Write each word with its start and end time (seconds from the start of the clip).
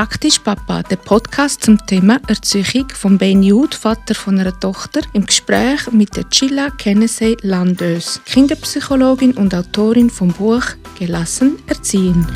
Praktisch 0.00 0.38
Papa, 0.38 0.82
der 0.82 0.96
Podcast 0.96 1.62
zum 1.62 1.76
Thema 1.86 2.18
Erziehung 2.26 2.88
von 2.88 3.18
Ben 3.18 3.42
Jude, 3.42 3.76
Vater 3.76 4.14
von 4.14 4.40
einer 4.40 4.58
Tochter, 4.58 5.02
im 5.12 5.26
Gespräch 5.26 5.92
mit 5.92 6.16
der 6.16 6.26
Chilla 6.30 6.70
Kennedy 6.70 7.36
Landös, 7.42 8.18
Kinderpsychologin 8.24 9.32
und 9.32 9.54
Autorin 9.54 10.08
vom 10.08 10.32
Buch 10.32 10.62
Gelassen 10.98 11.58
erziehen. 11.66 12.26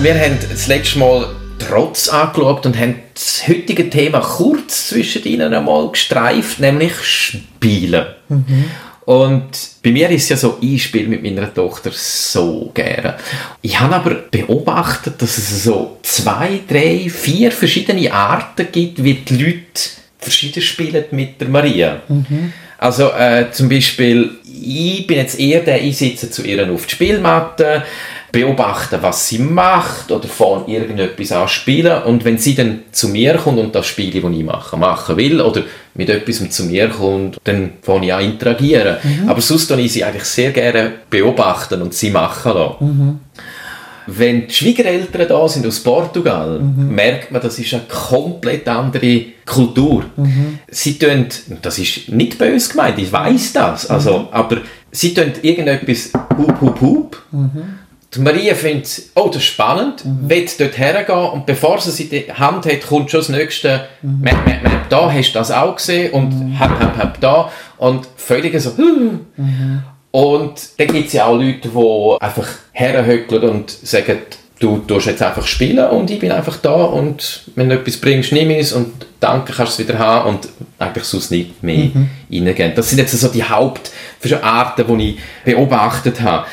Wir 0.00 0.14
haben 0.14 0.38
das 0.48 0.68
letzte 0.68 1.00
Mal 1.00 1.34
Trotz 1.58 2.08
angeschaut 2.08 2.66
und 2.66 2.78
haben 2.78 3.00
das 3.14 3.48
heutige 3.48 3.90
Thema 3.90 4.20
kurz 4.20 4.90
zwischen 4.90 5.24
ihnen 5.24 5.52
einmal 5.52 5.90
gestreift, 5.90 6.60
nämlich 6.60 6.94
Spielen. 7.02 8.06
Mhm. 8.28 8.66
Und 9.08 9.48
bei 9.82 9.90
mir 9.90 10.10
ist 10.10 10.24
es 10.24 10.28
ja 10.28 10.36
so, 10.36 10.58
ich 10.60 10.84
spiele 10.84 11.08
mit 11.08 11.22
meiner 11.22 11.54
Tochter 11.54 11.90
so 11.94 12.70
gerne. 12.74 13.14
Ich 13.62 13.80
habe 13.80 13.94
aber 13.94 14.14
beobachtet, 14.30 15.22
dass 15.22 15.38
es 15.38 15.64
so 15.64 15.96
zwei, 16.02 16.60
drei, 16.68 17.08
vier 17.08 17.50
verschiedene 17.50 18.12
Arten 18.12 18.68
gibt, 18.70 19.02
wie 19.02 19.14
die 19.14 19.42
Leute 19.42 19.62
verschieden 20.18 20.60
spielen 20.60 21.06
mit 21.12 21.40
der 21.40 21.48
Maria. 21.48 22.02
Mhm. 22.06 22.52
Also 22.76 23.10
äh, 23.12 23.46
zum 23.50 23.70
Beispiel, 23.70 24.30
ich 24.44 25.06
bin 25.06 25.16
jetzt 25.16 25.40
eher 25.40 25.60
der, 25.60 25.82
ich 25.82 25.96
sitze 25.96 26.30
zu 26.30 26.42
ihr 26.42 26.70
auf 26.70 26.84
die 26.84 26.94
Spielmatte, 26.94 27.84
beobachten, 28.30 28.98
was 29.00 29.28
sie 29.28 29.38
macht 29.38 30.10
oder 30.10 30.28
von 30.28 30.66
irgendetwas 30.68 31.32
an 31.32 31.48
spielen 31.48 32.02
und 32.02 32.24
wenn 32.24 32.38
sie 32.38 32.54
dann 32.54 32.80
zu 32.92 33.08
mir 33.08 33.34
kommt 33.34 33.58
und 33.58 33.74
das 33.74 33.86
Spiel, 33.86 34.10
das 34.10 34.30
ich 34.30 34.44
mache, 34.44 34.76
machen 34.76 35.16
will 35.16 35.40
oder 35.40 35.62
mit 35.94 36.10
etwas 36.10 36.48
zu 36.50 36.64
mir 36.64 36.88
kommt, 36.88 37.38
dann 37.44 37.72
fange 37.82 38.06
ich 38.06 38.14
an 38.14 38.24
interagieren. 38.24 38.96
Mhm. 39.02 39.28
Aber 39.28 39.40
sonst 39.40 39.68
tue 39.68 39.80
ich 39.80 39.92
sie 39.92 40.04
eigentlich 40.04 40.24
sehr 40.24 40.52
gerne 40.52 40.92
beobachten 41.08 41.80
und 41.82 41.94
sie 41.94 42.10
machen 42.10 42.52
lassen. 42.52 42.76
Mhm. 42.80 43.20
Wenn 44.10 44.46
die 44.46 44.54
Schwiegereltern 44.54 45.28
da 45.28 45.48
sind 45.48 45.66
aus 45.66 45.80
Portugal, 45.80 46.60
mhm. 46.60 46.94
merkt 46.94 47.30
man, 47.30 47.42
das 47.42 47.58
ist 47.58 47.74
eine 47.74 47.82
komplett 47.88 48.66
andere 48.66 49.24
Kultur. 49.44 50.04
Mhm. 50.16 50.60
Sie 50.68 50.98
tun, 50.98 51.26
das 51.60 51.78
ist 51.78 52.08
nicht 52.08 52.38
böse 52.38 52.70
gemeint, 52.70 52.98
ich 52.98 53.12
weiß 53.12 53.52
das, 53.52 53.90
also, 53.90 54.20
mhm. 54.20 54.26
aber 54.30 54.58
sie 54.90 55.12
tun 55.12 55.32
irgendetwas 55.42 56.10
hup, 56.38 56.60
hup, 56.60 56.80
hup. 56.80 57.22
Die 58.14 58.20
Maria 58.20 58.54
findet, 58.54 59.02
oh, 59.16 59.26
das 59.26 59.36
ist 59.36 59.44
spannend, 59.44 60.02
mhm. 60.04 60.30
will 60.30 60.46
dort 60.58 60.78
hergehen 60.78 61.28
und 61.30 61.44
bevor 61.44 61.78
sie 61.78 61.90
sie 61.90 62.04
in 62.04 62.10
die 62.10 62.32
Hand 62.32 62.64
hat, 62.64 62.86
kommt 62.86 63.10
schon 63.10 63.20
das 63.20 63.28
nächste, 63.28 63.86
mhm. 64.00 64.20
Map, 64.22 64.46
Map, 64.46 64.62
Map, 64.62 64.88
da 64.88 65.12
hast 65.12 65.32
du 65.32 65.38
das 65.38 65.50
auch 65.50 65.76
gesehen 65.76 66.12
und 66.12 66.30
mhm. 66.30 66.58
hab, 66.58 66.80
hab, 66.80 66.96
hab, 66.96 67.20
da 67.20 67.52
und 67.76 68.08
völlig 68.16 68.58
so, 68.62 68.70
mhm. 68.70 69.26
und 70.10 70.54
dann 70.78 70.86
gibt 70.86 71.08
es 71.08 71.12
ja 71.12 71.26
auch 71.26 71.36
Leute, 71.36 71.68
die 71.68 72.22
einfach 72.22 72.48
herhöckeln 72.72 73.42
und 73.42 73.70
sagen, 73.70 74.18
du 74.58 74.78
tust 74.78 75.06
jetzt 75.06 75.22
einfach 75.22 75.46
spielen 75.46 75.86
und 75.88 76.10
ich 76.10 76.18
bin 76.18 76.32
einfach 76.32 76.56
da 76.56 76.74
und 76.74 77.42
wenn 77.54 77.68
du 77.68 77.76
etwas 77.76 77.98
bringst, 77.98 78.32
nimm 78.32 78.50
es 78.50 78.72
und 78.72 79.06
danke, 79.20 79.52
kannst 79.52 79.78
du 79.78 79.82
es 79.82 79.88
wieder 79.88 79.98
haben 79.98 80.30
und 80.30 80.48
eigentlich 80.78 81.04
sonst 81.04 81.30
nicht 81.30 81.62
mehr 81.62 81.90
mhm. 81.92 82.08
reingehen. 82.30 82.72
Das 82.74 82.88
sind 82.88 82.98
jetzt 82.98 83.12
so 83.12 83.28
die 83.28 83.44
Hauptarten, 83.44 84.98
die 84.98 85.10
ich 85.10 85.18
beobachtet 85.44 86.20
habe. 86.20 86.46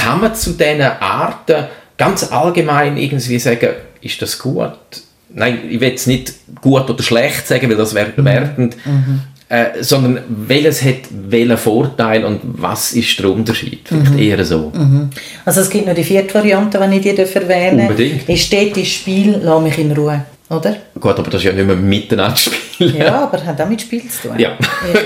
Kann 0.00 0.20
man 0.20 0.34
zu 0.34 0.52
diesen 0.52 0.82
Arten 0.82 1.66
ganz 1.96 2.30
allgemein 2.30 2.96
irgendwie 2.96 3.38
sagen, 3.38 3.68
ist 4.00 4.20
das 4.22 4.38
gut? 4.38 4.72
Nein, 5.32 5.60
ich 5.68 5.80
will 5.80 5.90
jetzt 5.90 6.06
nicht 6.06 6.34
gut 6.60 6.88
oder 6.90 7.02
schlecht 7.02 7.46
sagen, 7.46 7.68
weil 7.68 7.76
das 7.76 7.94
wäre 7.94 8.10
bewertend. 8.10 8.76
Mhm. 8.84 8.92
mhm. 8.92 9.20
Äh, 9.50 9.82
sondern 9.82 10.22
welches 10.28 10.80
hat 10.84 11.08
welchen 11.10 11.56
Vorteil 11.56 12.24
und 12.24 12.40
was 12.44 12.92
ist 12.92 13.18
der 13.18 13.30
Unterschied? 13.30 13.80
Vielleicht 13.82 14.12
mhm. 14.12 14.18
eher 14.20 14.44
so. 14.44 14.70
Mhm. 14.72 15.10
Also 15.44 15.62
es 15.62 15.68
gibt 15.68 15.88
noch 15.88 15.94
die 15.94 16.04
vierte 16.04 16.32
Variante, 16.34 16.78
wenn 16.78 16.92
ich 16.92 17.02
die 17.02 17.18
erwähne. 17.18 17.88
Unbedingt. 17.88 18.38
Steht 18.38 18.86
Spiel, 18.86 19.40
lass 19.42 19.60
mich 19.60 19.76
in 19.76 19.90
Ruhe. 19.90 20.24
Oder? 20.50 20.76
Gut, 21.00 21.18
aber 21.18 21.30
das 21.30 21.40
ist 21.40 21.46
ja 21.46 21.52
nicht 21.52 21.66
mehr 21.66 21.74
miteinander 21.74 22.36
spielen. 22.36 22.96
Ja, 22.96 23.22
aber 23.22 23.44
hat 23.44 23.60
auch 23.60 23.68
mit 23.68 23.80
Spiel 23.80 24.08
zu 24.08 24.28
tun. 24.28 24.38
Ja. 24.38 24.56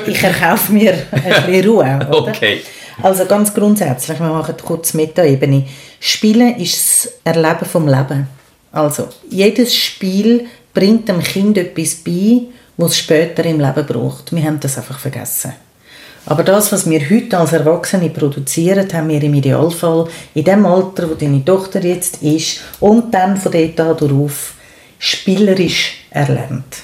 ich, 0.07 0.15
ich 0.15 0.23
erkaufe 0.23 0.71
mir 0.73 0.93
ein 1.11 1.23
bisschen 1.23 1.67
Ruhe. 1.67 2.01
Oder? 2.11 2.29
Okay. 2.29 2.61
Also 3.03 3.27
ganz 3.27 3.53
grundsätzlich, 3.53 4.19
wir 4.21 4.29
machen 4.29 4.55
kurz 4.63 4.95
Meta-Ebene. 4.95 5.67
Spielen 6.01 6.57
ist 6.57 6.75
das 6.75 7.13
Erleben 7.25 7.67
vom 7.67 7.89
Leben. 7.89 8.29
Also 8.73 9.09
jedes 9.31 9.75
Spiel 9.75 10.47
bringt 10.73 11.09
dem 11.09 11.21
Kind 11.21 11.59
etwas 11.59 11.97
bei, 11.97 12.43
was 12.77 12.93
es 12.93 12.99
später 12.99 13.45
im 13.45 13.61
Leben 13.61 13.87
braucht. 13.87 14.35
Wir 14.35 14.43
haben 14.45 14.61
das 14.61 14.79
einfach 14.79 14.99
vergessen. 14.99 15.53
Aber 16.27 16.43
das, 16.43 16.73
was 16.73 16.89
wir 16.89 17.11
heute 17.11 17.39
als 17.39 17.53
Erwachsene 17.53 18.09
produzieren, 18.09 18.91
haben 18.93 19.09
wir 19.09 19.23
im 19.23 19.35
Idealfall 19.35 20.09
in 20.35 20.45
dem 20.45 20.65
Alter, 20.65 21.11
wo 21.11 21.15
deine 21.15 21.45
Tochter 21.45 21.85
jetzt 21.85 22.23
ist, 22.23 22.61
und 22.81 23.13
dann 23.13 23.37
von 23.37 23.53
dort 23.53 23.81
an 23.81 23.97
darauf 23.97 24.55
spielerisch 24.99 26.07
erlernt. 26.11 26.77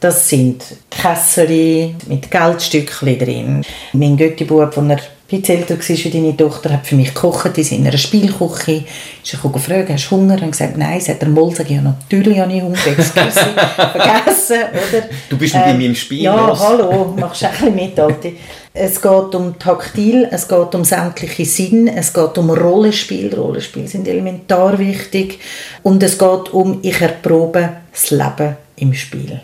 Das 0.00 0.28
sind 0.28 0.62
Kessel 0.90 1.94
mit 2.06 2.30
Geldstückchen 2.30 3.18
drin. 3.18 3.64
Mein 3.92 4.16
Göttibub, 4.16 4.78
als 4.78 4.88
er 4.88 5.00
bisschen 5.28 5.58
älter 5.58 5.78
war 5.78 5.88
wie 5.88 6.10
deine 6.10 6.36
Tochter, 6.36 6.72
hat 6.72 6.86
für 6.86 6.96
mich 6.96 7.12
gekocht 7.12 7.58
in 7.58 7.64
seiner 7.64 7.96
Spielküche. 7.96 8.84
Ist 9.22 9.34
er 9.34 9.50
gefragt, 9.50 9.90
hast 9.90 10.06
du 10.06 10.16
Hunger? 10.16 10.42
Und 10.42 10.52
gesagt, 10.52 10.76
nein, 10.76 11.00
sagt 11.00 11.22
er 11.22 11.28
mal, 11.28 11.50
sage 11.54 11.68
ich, 11.70 11.76
ja, 11.76 11.82
natürlich 11.82 12.38
habe 12.38 12.52
ich 12.52 12.62
Hunger, 12.62 12.78
excuse, 12.86 13.40
vergessen, 13.76 14.62
oder? 14.72 15.04
Du 15.28 15.36
bist 15.36 15.54
mit 15.54 15.64
äh, 15.64 15.70
in 15.70 15.78
meinem 15.78 15.94
Spiel 15.94 16.22
Ja, 16.22 16.48
los. 16.48 16.60
hallo, 16.60 17.14
machst 17.18 17.42
du 17.42 17.46
ein 17.46 17.52
bisschen 17.52 17.74
mit, 17.74 18.00
Alti. 18.00 18.36
Es 18.72 19.02
geht 19.02 19.34
um 19.34 19.58
Taktil, 19.58 20.28
es 20.30 20.46
geht 20.46 20.74
um 20.74 20.84
sämtliche 20.84 21.44
Sinn, 21.44 21.88
es 21.88 22.12
geht 22.12 22.38
um 22.38 22.50
Rollenspiel. 22.50 23.34
Rollenspiel 23.34 23.88
sind 23.88 24.06
elementar 24.06 24.78
wichtig. 24.78 25.40
Und 25.82 26.02
es 26.02 26.16
geht 26.16 26.52
um, 26.52 26.78
ich 26.82 27.00
erprobe 27.00 27.70
das 27.92 28.10
Leben 28.10 28.56
im 28.76 28.94
Spiel. 28.94 29.40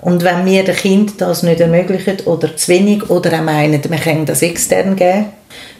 Und 0.00 0.22
wenn 0.24 0.44
wir 0.44 0.64
dem 0.64 0.76
Kind 0.76 1.20
das 1.20 1.42
nicht 1.42 1.60
ermöglichen 1.60 2.20
oder 2.26 2.56
zu 2.56 2.68
wenig 2.68 3.08
oder 3.10 3.38
auch 3.38 3.44
meinen, 3.44 3.82
wir 3.82 3.98
können 3.98 4.26
das 4.26 4.42
extern 4.42 4.94
geben, 4.94 5.26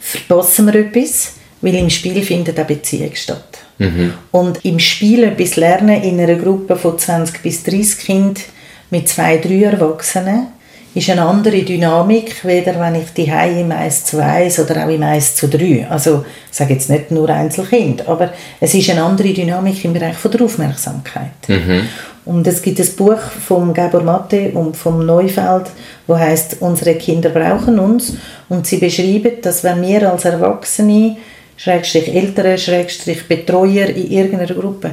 verpassen 0.01 0.67
wir 0.67 0.75
etwas, 0.77 1.35
weil 1.61 1.75
im 1.75 1.91
Spiel 1.91 2.23
findet 2.23 2.59
eine 2.59 2.67
Beziehung 2.67 3.15
statt. 3.15 3.59
Mhm. 3.79 4.15
Und 4.31 4.65
im 4.65 4.79
Spiel 4.79 5.25
etwas 5.25 5.57
lernen 5.57 6.03
in 6.03 6.21
einer 6.21 6.37
Gruppe 6.37 6.77
von 6.77 6.99
20 6.99 7.43
bis 7.43 7.63
30 7.63 7.99
Kindern 7.99 8.43
mit 8.91 9.09
zwei, 9.09 9.37
drei 9.39 9.65
Erwachsenen 9.65 10.49
ist 10.97 11.11
eine 11.11 11.27
andere 11.27 11.63
Dynamik, 11.63 12.43
weder 12.43 12.81
wenn 12.81 12.95
ich 12.95 13.11
die 13.15 13.25
im 13.25 13.71
1 13.71 14.07
zu 14.07 14.23
1 14.23 14.59
oder 14.61 14.83
auch 14.83 14.89
im 14.89 15.03
1 15.03 15.35
zu 15.35 15.47
3. 15.47 15.89
Also, 15.91 16.25
ich 16.51 16.57
sage 16.57 16.73
jetzt 16.73 16.89
nicht 16.89 17.11
nur 17.11 17.29
Einzelkind, 17.29 18.09
aber 18.09 18.33
es 18.61 18.73
ist 18.73 18.89
eine 18.89 19.03
andere 19.03 19.35
Dynamik 19.35 19.85
im 19.85 19.93
Bereich 19.93 20.17
von 20.17 20.31
der 20.31 20.41
Aufmerksamkeit. 20.41 21.49
Mhm. 21.49 21.83
Und 22.25 22.47
es 22.47 22.63
gibt 22.63 22.81
ein 22.81 22.97
Buch 22.97 23.21
von 23.21 23.75
Gabor 23.75 24.03
Matte 24.05 24.53
und 24.55 24.75
vom 24.75 25.05
Neufeld, 25.05 25.67
wo 26.07 26.17
heißt 26.17 26.57
Unsere 26.61 26.95
Kinder 26.95 27.29
brauchen 27.29 27.79
uns. 27.79 28.15
Und 28.49 28.67
sie 28.67 28.79
beschreiben, 28.79 29.33
dass 29.43 29.65
wenn 29.65 29.83
wir 29.83 30.11
als 30.11 30.25
Erwachsene, 30.25 31.19
Schrägstrich 31.59 32.09
Eltern, 32.09 32.57
Schrägstrich 32.57 33.29
Betreuer 33.29 33.89
in 33.89 34.11
irgendeiner 34.11 34.55
Gruppe, 34.55 34.93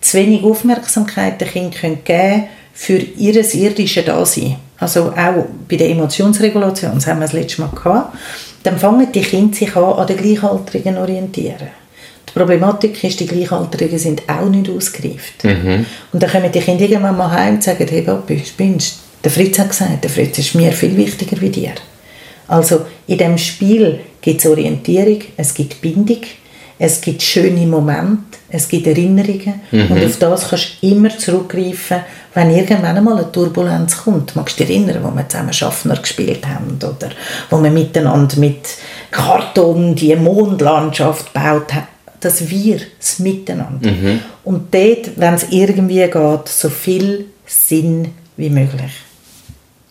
zu 0.00 0.18
wenig 0.18 0.42
Aufmerksamkeit 0.42 1.40
den 1.40 1.48
Kindern 1.48 1.72
geben 1.80 2.04
können 2.04 2.44
für 2.74 2.98
ihr 2.98 3.36
irdisches 3.54 4.04
Dasein, 4.04 4.56
also 4.84 5.12
auch 5.12 5.46
bei 5.66 5.76
der 5.76 5.88
Emotionsregulation, 5.88 6.92
das 6.94 7.06
haben 7.06 7.20
wir 7.20 7.26
das 7.26 7.32
letzte 7.32 7.62
Mal 7.62 7.70
gehabt, 7.70 8.14
dann 8.62 8.78
fangen 8.78 9.10
die 9.10 9.22
Kinder 9.22 9.56
sich 9.56 9.74
an, 9.74 9.84
an 9.84 10.06
den 10.06 10.18
Gleichaltrigen 10.18 10.98
orientieren. 10.98 11.68
Die 12.28 12.32
Problematik 12.38 13.02
ist, 13.02 13.18
die 13.18 13.26
Gleichaltrigen 13.26 13.98
sind 13.98 14.22
auch 14.28 14.48
nicht 14.48 14.68
ausgereift. 14.68 15.42
Mhm. 15.42 15.86
Und 16.12 16.22
dann 16.22 16.30
kommen 16.30 16.52
die 16.52 16.60
Kinder 16.60 16.84
irgendwann 16.84 17.16
mal 17.16 17.30
heim 17.30 17.54
und 17.54 17.62
sagen, 17.62 17.86
hey 17.88 18.02
Papi, 18.02 18.42
spinnst 18.44 18.98
Der 19.22 19.30
Fritz 19.30 19.58
hat 19.58 19.70
gesagt, 19.70 20.04
der 20.04 20.10
Fritz 20.10 20.38
ist 20.38 20.54
mir 20.54 20.70
viel 20.72 20.94
wichtiger 20.98 21.40
wie 21.40 21.48
dir. 21.48 21.72
Also 22.46 22.82
in 23.06 23.16
dem 23.16 23.38
Spiel 23.38 24.00
gibt 24.20 24.40
es 24.40 24.46
Orientierung, 24.46 25.22
es 25.38 25.54
gibt 25.54 25.80
Bindung, 25.80 26.20
es 26.78 27.00
gibt 27.00 27.22
schöne 27.22 27.66
Momente, 27.66 28.38
es 28.48 28.68
gibt 28.68 28.86
Erinnerungen 28.86 29.60
mhm. 29.70 29.90
und 29.90 30.04
auf 30.04 30.18
das 30.18 30.48
kannst 30.48 30.82
du 30.82 30.88
immer 30.88 31.16
zurückgreifen, 31.16 32.00
wenn 32.34 32.50
irgendwann 32.50 32.96
einmal 32.96 33.18
eine 33.18 33.30
Turbulenz 33.30 33.98
kommt. 33.98 34.34
Magst 34.34 34.58
du 34.58 34.64
dich 34.64 34.76
erinnern, 34.76 35.02
wo 35.02 35.14
wir 35.14 35.28
zusammen 35.28 35.52
Schaffner 35.52 35.96
gespielt 35.96 36.46
haben 36.46 36.76
oder 36.78 37.10
wo 37.50 37.62
wir 37.62 37.70
miteinander 37.70 38.36
mit 38.38 38.76
Karton 39.10 39.94
die 39.94 40.16
Mondlandschaft 40.16 41.32
gebaut 41.32 41.72
haben? 41.72 41.88
Das 42.20 42.48
Wir, 42.48 42.80
das 42.98 43.18
Miteinander. 43.18 43.90
Mhm. 43.90 44.20
Und 44.44 44.74
dort, 44.74 45.10
wenn 45.16 45.34
es 45.34 45.46
irgendwie 45.50 46.08
geht, 46.08 46.48
so 46.48 46.70
viel 46.70 47.26
Sinn 47.46 48.08
wie 48.36 48.50
möglich 48.50 48.92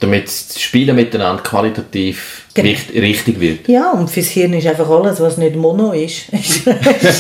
damit 0.04 0.28
das 0.28 0.60
Spielen 0.62 0.96
miteinander 0.96 1.42
qualitativ 1.42 2.44
genau. 2.54 2.70
richtig, 2.96 3.40
wird. 3.40 3.68
Ja, 3.68 3.92
und 3.92 4.10
fürs 4.10 4.28
Hirn 4.28 4.54
ist 4.54 4.68
einfach 4.68 4.90
alles, 4.90 5.20
was 5.20 5.38
nicht 5.38 5.56
Mono 5.56 5.94
ist, 5.94 6.30
ist, 6.32 6.68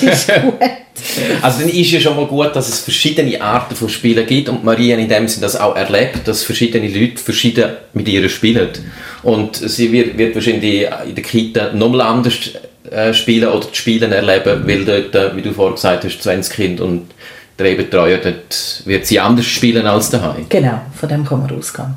ist 0.04 0.32
gut. 0.42 0.54
Also 1.42 1.62
dann 1.62 1.70
ist 1.70 1.92
ja 1.92 2.00
schon 2.00 2.16
mal 2.16 2.28
gut, 2.28 2.56
dass 2.56 2.70
es 2.70 2.80
verschiedene 2.80 3.42
Arten 3.42 3.76
von 3.76 3.90
Spielen 3.90 4.26
gibt 4.26 4.50
und 4.50 4.64
Maria 4.64 4.98
in 4.98 5.10
dem 5.10 5.28
Sinne 5.28 5.44
das 5.44 5.60
auch 5.60 5.76
erlebt, 5.76 6.28
dass 6.28 6.44
verschiedene 6.44 6.88
Leute 6.88 7.18
verschieden 7.18 7.72
mit 7.94 8.08
ihr 8.08 8.28
spielen. 8.30 8.70
Und 9.24 9.56
sie 9.56 9.92
wird, 9.92 10.18
wird 10.18 10.36
wahrscheinlich 10.36 10.88
in 11.08 11.16
der 11.16 11.24
Kita 11.24 11.74
nochmal 11.74 12.02
anders 12.02 12.36
äh, 12.92 13.14
spielen 13.14 13.50
oder 13.50 13.66
die 13.66 13.76
Spielen 13.76 14.12
erleben, 14.12 14.68
weil 14.68 14.86
dort, 14.86 15.16
äh, 15.16 15.36
wie 15.36 15.42
du 15.42 15.54
vorhin 15.54 15.76
gesagt 15.76 16.04
hast, 16.04 16.22
20 16.22 16.54
Kinder 16.54 16.84
und 16.84 17.12
drei 17.58 17.76
Betreuer, 17.76 18.18
dort 18.18 18.84
wird 18.86 19.06
sie 19.06 19.20
anders 19.20 19.46
spielen 19.46 19.88
als 19.88 20.10
daheim. 20.10 20.46
Genau, 20.50 20.82
von 20.94 21.10
dem 21.10 21.26
kann 21.26 21.42
man 21.42 21.58
ausgehen. 21.58 21.96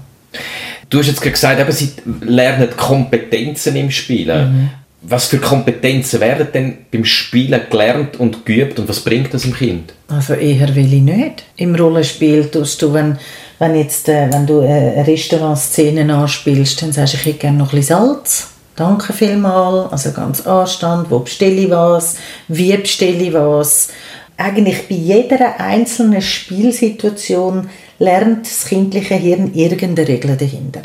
Du 0.89 0.99
hast 0.99 1.07
jetzt 1.07 1.21
gerade 1.21 1.33
gesagt, 1.33 1.61
eben, 1.61 1.73
sie 1.73 1.93
lernen 2.21 2.69
Kompetenzen 2.77 3.77
im 3.77 3.91
Spielen. 3.91 4.53
Mhm. 4.53 4.71
Was 5.03 5.27
für 5.27 5.39
Kompetenzen 5.39 6.21
werden 6.21 6.49
denn 6.53 6.79
beim 6.91 7.05
Spielen 7.05 7.61
gelernt 7.71 8.19
und 8.19 8.45
geübt 8.45 8.79
und 8.79 8.89
was 8.89 9.01
bringt 9.01 9.33
das 9.33 9.45
im 9.45 9.55
Kind? 9.55 9.93
Also 10.09 10.35
eher 10.35 10.75
will 10.75 10.93
ich 10.93 11.03
nicht. 11.03 11.45
Im 11.57 11.75
Rollenspiel 11.75 12.49
tust 12.49 12.83
du, 12.83 12.93
wenn, 12.93 13.19
wenn, 13.59 13.77
jetzt, 13.77 14.09
äh, 14.09 14.33
wenn 14.33 14.47
du 14.47 14.61
eine 14.61 15.07
Restaurantszene 15.07 16.13
anspielst, 16.13 16.83
dann 16.83 16.93
sagst 16.93 17.15
du, 17.15 17.19
ich 17.19 17.27
hätte 17.27 17.39
gerne 17.39 17.59
noch 17.59 17.73
ein 17.73 17.79
bisschen 17.79 17.97
Salz. 17.97 18.49
Danke 18.75 19.13
vielmals, 19.13 19.91
also 19.91 20.13
ganz 20.13 20.47
Anstand, 20.47 21.11
wo 21.11 21.21
bestelle 21.21 21.55
ich 21.55 21.71
was, 21.71 22.17
wie 22.49 22.77
bestelle 22.77 23.23
ich 23.23 23.33
was. 23.33 23.89
Eigentlich 24.37 24.87
bei 24.89 24.97
jeder 24.97 25.59
einzelnen 25.59 26.21
Spielsituation 26.21 27.71
lernt 27.99 28.47
das 28.47 28.67
kindliche 28.67 29.15
Hirn 29.15 29.53
irgendeine 29.55 30.09
Regel 30.09 30.37
dahinter. 30.37 30.83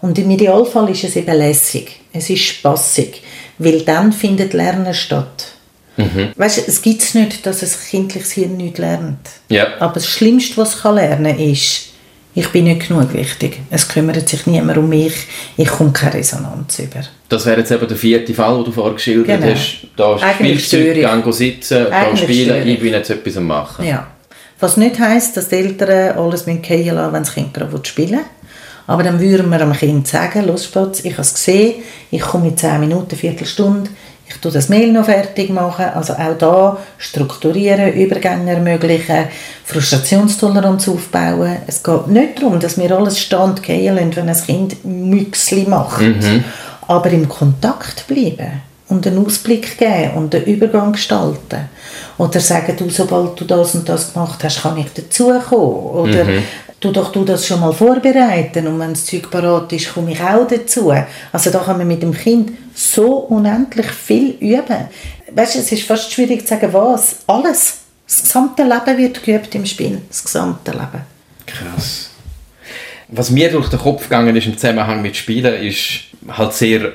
Und 0.00 0.18
im 0.18 0.30
Idealfall 0.30 0.90
ist 0.90 1.04
es 1.04 1.16
eben 1.16 1.36
lässig, 1.36 2.00
es 2.12 2.28
ist 2.28 2.42
spaßig, 2.42 3.22
weil 3.58 3.82
dann 3.82 4.12
findet 4.12 4.52
Lernen 4.52 4.94
statt. 4.94 5.52
Mhm. 5.96 6.30
Weißt 6.36 6.58
du, 6.58 6.62
es 6.66 6.82
gibt 6.82 7.14
nicht, 7.14 7.46
dass 7.46 7.62
ein 7.62 7.90
kindliches 7.90 8.32
Hirn 8.32 8.56
nicht 8.56 8.78
lernt. 8.78 9.28
Ja. 9.48 9.78
Aber 9.78 9.94
das 9.94 10.06
Schlimmste, 10.06 10.56
was 10.56 10.74
es 10.74 10.84
lernen 10.84 11.36
kann, 11.36 11.38
ist, 11.38 11.88
ich 12.34 12.48
bin 12.48 12.64
nicht 12.64 12.88
genug 12.88 13.12
wichtig. 13.12 13.60
Es 13.70 13.86
kümmert 13.86 14.26
sich 14.26 14.46
niemand 14.46 14.78
um 14.78 14.88
mich. 14.88 15.12
Ich 15.58 15.68
komme 15.68 15.92
keine 15.92 16.14
Resonanz 16.14 16.78
über. 16.78 17.02
Das 17.28 17.44
wäre 17.44 17.60
jetzt 17.60 17.70
eben 17.70 17.86
der 17.86 17.96
vierte 17.96 18.32
Fall, 18.32 18.56
den 18.56 18.64
du 18.64 18.72
vorgeschildert 18.72 19.40
genau. 19.40 19.52
hast. 19.52 19.86
Da 19.96 20.18
spielst 20.18 20.72
du, 20.72 20.78
geh 20.78 21.32
sitzen, 21.32 21.86
da 21.90 22.16
spielen, 22.16 22.66
ich 22.66 22.80
bin 22.80 22.94
jetzt 22.94 23.10
etwas 23.10 23.36
am 23.36 23.46
machen. 23.46 23.84
Ja. 23.84 24.11
Was 24.62 24.76
nicht 24.76 25.00
heisst, 25.00 25.36
dass 25.36 25.48
die 25.48 25.56
Eltern 25.56 26.16
alles 26.16 26.42
fallen 26.42 26.62
lassen, 26.62 27.12
wenn 27.12 27.22
das 27.24 27.34
Kind 27.34 27.52
gerade 27.52 27.84
spielen 27.84 28.10
will. 28.12 28.20
Aber 28.86 29.02
dann 29.02 29.18
würden 29.18 29.50
wir 29.50 29.58
dem 29.58 29.72
Kind 29.72 30.06
sagen, 30.06 30.46
los 30.46 30.66
Spatz, 30.66 31.00
ich 31.00 31.14
habe 31.14 31.22
es 31.22 31.34
gesehen, 31.34 31.82
ich 32.12 32.20
komme 32.20 32.46
in 32.46 32.56
10 32.56 32.78
Minuten, 32.78 33.16
Viertelstunde, 33.16 33.90
ich 34.28 34.36
tue 34.36 34.52
das 34.52 34.68
Mail 34.68 34.92
noch 34.92 35.06
fertig 35.06 35.50
machen. 35.50 35.86
Also 35.92 36.12
auch 36.12 36.38
da 36.38 36.78
strukturieren, 36.96 37.92
Übergänge 37.92 38.52
ermöglichen, 38.52 39.24
Frustrationstoleranz 39.64 40.88
aufbauen. 40.88 41.56
Es 41.66 41.82
geht 41.82 42.06
nicht 42.06 42.40
darum, 42.40 42.60
dass 42.60 42.78
wir 42.78 42.92
alles 42.92 43.18
stand 43.18 43.66
lassen, 43.66 44.14
wenn 44.14 44.28
ein 44.28 44.46
Kind 44.46 44.84
Müchsli 44.84 45.66
macht. 45.68 46.02
Mhm. 46.02 46.44
Aber 46.86 47.10
im 47.10 47.28
Kontakt 47.28 48.06
bleiben 48.06 48.62
und 48.86 49.08
einen 49.08 49.26
Ausblick 49.26 49.76
geben 49.76 50.12
und 50.14 50.32
einen 50.36 50.44
Übergang 50.44 50.92
gestalten. 50.92 51.68
Oder 52.18 52.40
sagen, 52.40 52.76
du, 52.76 52.88
sobald 52.90 53.40
du 53.40 53.44
das 53.44 53.74
und 53.74 53.88
das 53.88 54.12
gemacht 54.12 54.42
hast, 54.44 54.62
kann 54.62 54.78
ich 54.78 54.92
dazukommen. 54.92 55.90
Oder 55.92 56.24
mhm. 56.24 56.42
du 56.80 56.92
doch 56.92 57.12
du 57.12 57.24
das 57.24 57.46
schon 57.46 57.60
mal 57.60 57.72
vorbereiten 57.72 58.66
und 58.66 58.78
wenn 58.78 58.92
das 58.92 59.06
Zeug 59.06 59.30
parat 59.30 59.72
ist, 59.72 59.92
komme 59.92 60.12
ich 60.12 60.20
auch 60.20 60.46
dazu. 60.46 60.92
Also 61.32 61.50
da 61.50 61.58
kann 61.60 61.78
man 61.78 61.88
mit 61.88 62.02
dem 62.02 62.12
Kind 62.12 62.52
so 62.74 63.18
unendlich 63.18 63.90
viel 63.90 64.36
üben. 64.40 64.88
Weißt 65.34 65.54
du, 65.54 65.58
es 65.60 65.72
ist 65.72 65.84
fast 65.84 66.12
schwierig 66.12 66.42
zu 66.42 66.48
sagen, 66.48 66.72
was. 66.72 67.20
Alles. 67.26 67.78
Das 68.06 68.22
gesamte 68.22 68.62
Leben 68.62 68.98
wird 68.98 69.22
geübt 69.22 69.54
im 69.54 69.64
Spiel. 69.64 70.02
Das 70.08 70.22
gesamte 70.22 70.72
Leben. 70.72 71.02
Krass. 71.46 72.10
Was 73.08 73.30
mir 73.30 73.50
durch 73.50 73.68
den 73.68 73.78
Kopf 73.78 74.04
gegangen 74.04 74.34
ist 74.36 74.46
im 74.46 74.56
Zusammenhang 74.56 75.02
mit 75.02 75.16
Spielen, 75.16 75.54
ist 75.62 76.04
halt 76.28 76.52
sehr 76.54 76.92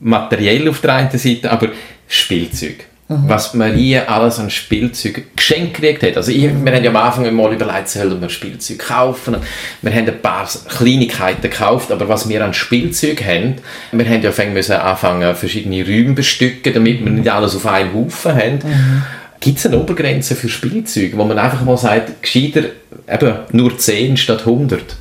materiell 0.00 0.68
auf 0.68 0.80
der 0.80 0.94
einen 0.94 1.18
Seite, 1.18 1.50
aber 1.50 1.68
Spielzeug. 2.08 2.86
Mhm. 3.06 3.24
Was 3.28 3.52
Maria 3.52 4.04
alles 4.06 4.38
an 4.38 4.48
Spielzeug 4.48 5.36
geschenkt 5.36 5.74
gekriegt 5.74 6.02
hat. 6.02 6.16
Also 6.16 6.32
ich, 6.32 6.42
wir 6.42 6.72
haben 6.72 6.84
ja 6.84 6.90
am 6.90 6.96
Anfang 6.96 7.34
mal 7.34 7.52
überlegt, 7.52 7.88
sollen 7.90 8.18
wir 8.18 8.30
Spielzeug 8.30 8.78
kaufen? 8.78 9.36
Wir 9.82 9.92
haben 9.92 10.08
ein 10.08 10.22
paar 10.22 10.48
Kleinigkeiten 10.68 11.42
gekauft, 11.42 11.92
aber 11.92 12.08
was 12.08 12.28
wir 12.28 12.42
an 12.42 12.54
Spielzeug 12.54 13.22
haben, 13.22 13.56
wir 13.92 14.08
haben 14.08 14.22
ja 14.22 14.44
müssen 14.46 14.76
anfangen, 14.76 15.34
verschiedene 15.34 15.84
Räume 15.84 16.14
bestücken, 16.14 16.72
damit 16.72 17.04
wir 17.04 17.12
nicht 17.12 17.30
alles 17.30 17.54
auf 17.54 17.66
einem 17.66 17.92
Haufen 17.92 18.34
haben. 18.34 18.54
Mhm. 18.64 19.02
Gibt 19.40 19.58
es 19.58 19.66
eine 19.66 19.78
Obergrenze 19.78 20.34
für 20.34 20.48
Spielzeug, 20.48 21.12
wo 21.16 21.24
man 21.24 21.38
einfach 21.38 21.62
mal 21.62 21.76
sagt, 21.76 22.22
gescheiter 22.22 22.70
eben 23.06 23.34
nur 23.52 23.76
10 23.76 24.16
statt 24.16 24.40
100? 24.40 24.96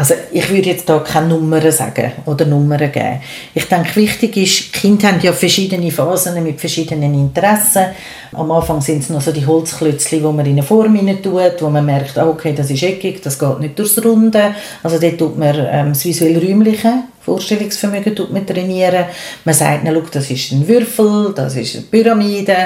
Also 0.00 0.14
ich 0.32 0.48
würde 0.48 0.70
jetzt 0.70 0.88
da 0.88 1.00
keine 1.00 1.28
Nummern 1.28 1.70
sagen 1.70 2.12
oder 2.24 2.46
Nummern 2.46 2.90
geben. 2.90 3.20
Ich 3.52 3.66
denke, 3.66 3.96
wichtig 3.96 4.34
ist, 4.34 4.72
Kinder 4.72 5.08
haben 5.08 5.20
ja 5.20 5.30
verschiedene 5.30 5.90
Phasen 5.90 6.42
mit 6.42 6.58
verschiedenen 6.58 7.12
Interessen. 7.12 7.84
Am 8.32 8.50
Anfang 8.50 8.80
sind 8.80 9.02
es 9.02 9.10
noch 9.10 9.20
so 9.20 9.30
die 9.30 9.44
Holzklötzchen, 9.44 10.20
die 10.20 10.24
man 10.24 10.46
in 10.46 10.52
eine 10.52 10.62
Form 10.62 10.98
tut, 11.22 11.60
wo 11.60 11.68
man 11.68 11.84
merkt, 11.84 12.16
oh, 12.16 12.30
okay, 12.30 12.54
das 12.56 12.70
ist 12.70 12.82
eckig, 12.82 13.20
das 13.20 13.38
geht 13.38 13.60
nicht 13.60 13.78
durchs 13.78 14.02
Runde. 14.02 14.54
Also 14.82 14.98
dort 14.98 15.18
tut 15.18 15.38
man 15.38 15.54
ähm, 15.70 15.88
das 15.90 16.02
visuell-räumliche 16.02 17.02
Vorstellungsvermögen 17.20 18.16
tut 18.16 18.32
man 18.32 18.46
trainieren. 18.46 19.04
Man 19.44 19.54
sagt, 19.54 19.82
na, 19.84 19.92
das 19.92 20.30
ist 20.30 20.52
ein 20.52 20.66
Würfel, 20.66 21.34
das 21.36 21.56
ist 21.56 21.76
eine 21.76 21.84
Pyramide. 21.84 22.56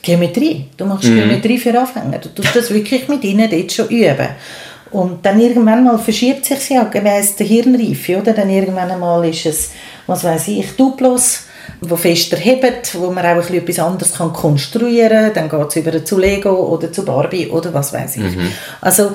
Geometrie. 0.00 0.66
Du 0.76 0.86
machst 0.86 1.08
mhm. 1.08 1.16
Geometrie 1.16 1.58
für 1.58 1.78
Anfänger. 1.78 2.18
Du 2.18 2.28
tust 2.30 2.54
das 2.54 2.70
wirklich 2.72 3.08
mit 3.08 3.24
ihnen 3.24 3.50
dort 3.50 3.72
schon 3.72 3.88
üben. 3.88 4.28
Und 4.90 5.24
dann 5.24 5.40
irgendwann 5.40 5.84
mal 5.84 5.98
verschiebt 5.98 6.44
sich 6.46 6.70
ja 6.70 6.84
gemäß 6.84 7.36
der 7.36 7.46
Hirnreife, 7.46 8.18
oder? 8.18 8.32
Dann 8.32 8.48
irgendwann 8.48 8.90
einmal 8.90 9.28
ist 9.28 9.46
es, 9.46 9.70
was 10.06 10.24
weiß 10.24 10.48
ich, 10.48 10.76
Duplos, 10.76 11.44
wo 11.80 11.96
fester 11.96 12.36
hebt, 12.36 12.98
wo 12.98 13.10
man 13.10 13.24
auch 13.26 13.50
etwas 13.50 13.78
anderes 13.78 14.14
kann 14.14 14.32
konstruieren 14.32 15.32
kann. 15.32 15.48
Dann 15.48 15.60
geht 15.60 15.68
es 15.68 15.76
über 15.76 16.04
zu 16.04 16.18
Lego 16.18 16.50
oder 16.50 16.90
zu 16.90 17.04
Barbie 17.04 17.48
oder 17.48 17.72
was 17.74 17.92
weiß 17.92 18.16
ich. 18.16 18.36
Mhm. 18.36 18.50
Also 18.80 19.10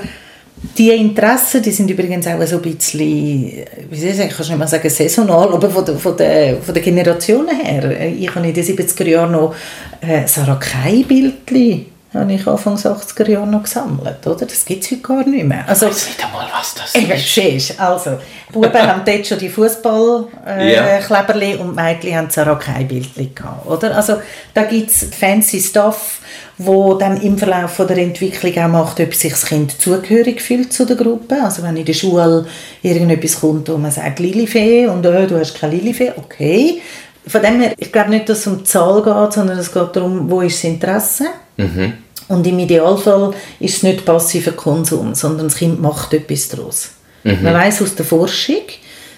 die 0.78 0.92
Interessen, 0.92 1.62
die 1.62 1.72
sind 1.72 1.90
übrigens 1.90 2.28
auch 2.28 2.42
so 2.46 2.58
ein 2.58 2.62
bisschen, 2.62 3.02
wie 3.02 4.00
soll 4.00 4.10
ich 4.10 4.16
sagen, 4.16 4.32
kannst 4.34 4.50
nicht 4.50 4.60
mal 4.60 4.68
sagen 4.68 4.90
saisonal, 4.90 5.54
aber 5.54 5.70
von 5.70 5.84
der, 5.84 5.98
von 5.98 6.16
der, 6.16 6.62
von 6.62 6.74
der 6.74 6.84
Generation 6.84 7.48
her. 7.50 8.14
Ich 8.14 8.34
habe 8.34 8.48
in 8.48 8.54
den 8.54 8.64
70er 8.64 9.08
Jahren 9.08 9.32
noch 9.32 9.56
äh, 10.02 10.26
Sarakei-Bildchen 10.26 11.93
habe 12.14 12.34
ich 12.34 12.48
Anfang 12.48 12.76
80er 12.76 13.30
Jahre 13.30 13.48
noch 13.48 13.64
gesammelt, 13.64 14.26
oder? 14.26 14.46
Das 14.46 14.66
gibt 14.66 14.84
es 14.84 14.92
heute 14.92 15.02
gar 15.02 15.28
nicht 15.28 15.46
mehr. 15.46 15.66
Also, 15.68 15.88
ich 15.88 15.94
weiß 15.94 16.08
nicht 16.08 16.26
einmal, 16.26 16.48
was 16.52 16.76
das 16.76 16.96
eben, 16.96 17.12
ist. 17.12 17.34
Siehst, 17.34 17.80
also, 17.80 18.20
die 18.50 18.54
Buben 18.54 18.74
haben 18.88 19.02
dort 19.06 19.26
schon 19.26 19.40
die 19.40 19.50
Fußballkleberli 19.50 21.46
äh, 21.46 21.56
yeah. 21.56 21.62
und 21.62 21.72
die 21.72 21.82
Mädchen 21.82 22.16
haben 22.16 22.30
Sarakei-Bildchen 22.30 23.34
gehabt, 23.34 23.66
oder? 23.66 23.96
Also, 23.96 24.18
da 24.54 24.64
gibt 24.64 24.90
es 24.92 25.08
fancy 25.18 25.60
Stuff, 25.60 26.20
wo 26.58 26.94
dann 26.94 27.20
im 27.22 27.38
Verlauf 27.38 27.78
der 27.78 27.98
Entwicklung 27.98 28.58
auch 28.64 28.70
macht, 28.70 29.00
ob 29.00 29.14
sich 29.14 29.32
das 29.32 29.46
Kind 29.46 29.82
zugehörig 29.82 30.42
fühlt 30.42 30.72
zu 30.72 30.86
der 30.86 30.96
Gruppe. 30.96 31.36
Also 31.44 31.64
wenn 31.64 31.78
in 31.78 31.86
der 31.86 31.94
Schule 31.94 32.46
irgendetwas 32.82 33.40
kommt, 33.40 33.70
wo 33.70 33.78
man 33.78 33.92
sagt 33.92 34.20
Lilifee 34.20 34.88
und 34.88 35.06
oh, 35.06 35.26
du 35.26 35.40
hast 35.40 35.56
keine 35.56 35.76
Lilifee, 35.76 36.14
okay. 36.16 36.82
Von 37.26 37.42
dem 37.42 37.62
her, 37.62 37.74
ich 37.78 37.92
glaube 37.92 38.10
nicht, 38.10 38.28
dass 38.30 38.40
es 38.40 38.48
um 38.48 38.60
die 38.60 38.64
Zahl 38.66 39.02
geht, 39.02 39.34
sondern 39.34 39.58
es 39.58 39.74
geht 39.74 39.96
darum, 39.96 40.30
wo 40.30 40.42
ist 40.42 40.58
das 40.58 40.64
Interesse. 40.66 41.26
Mhm. 41.58 41.94
Und 42.28 42.48
im 42.48 42.60
Idealfall 42.60 43.34
ist 43.60 43.78
es 43.78 43.84
nicht 43.84 44.06
passiver 44.06 44.52
Konsum, 44.52 45.14
sondern 45.16 45.48
das 45.48 45.58
Kind 45.58 45.82
macht 45.82 46.14
etwas 46.14 46.48
daraus. 46.50 46.92
Mhm. 47.24 47.44
Man 47.44 47.54
weiß 47.54 47.82
aus 47.82 47.96
der 47.96 48.06
Forschung, 48.06 48.64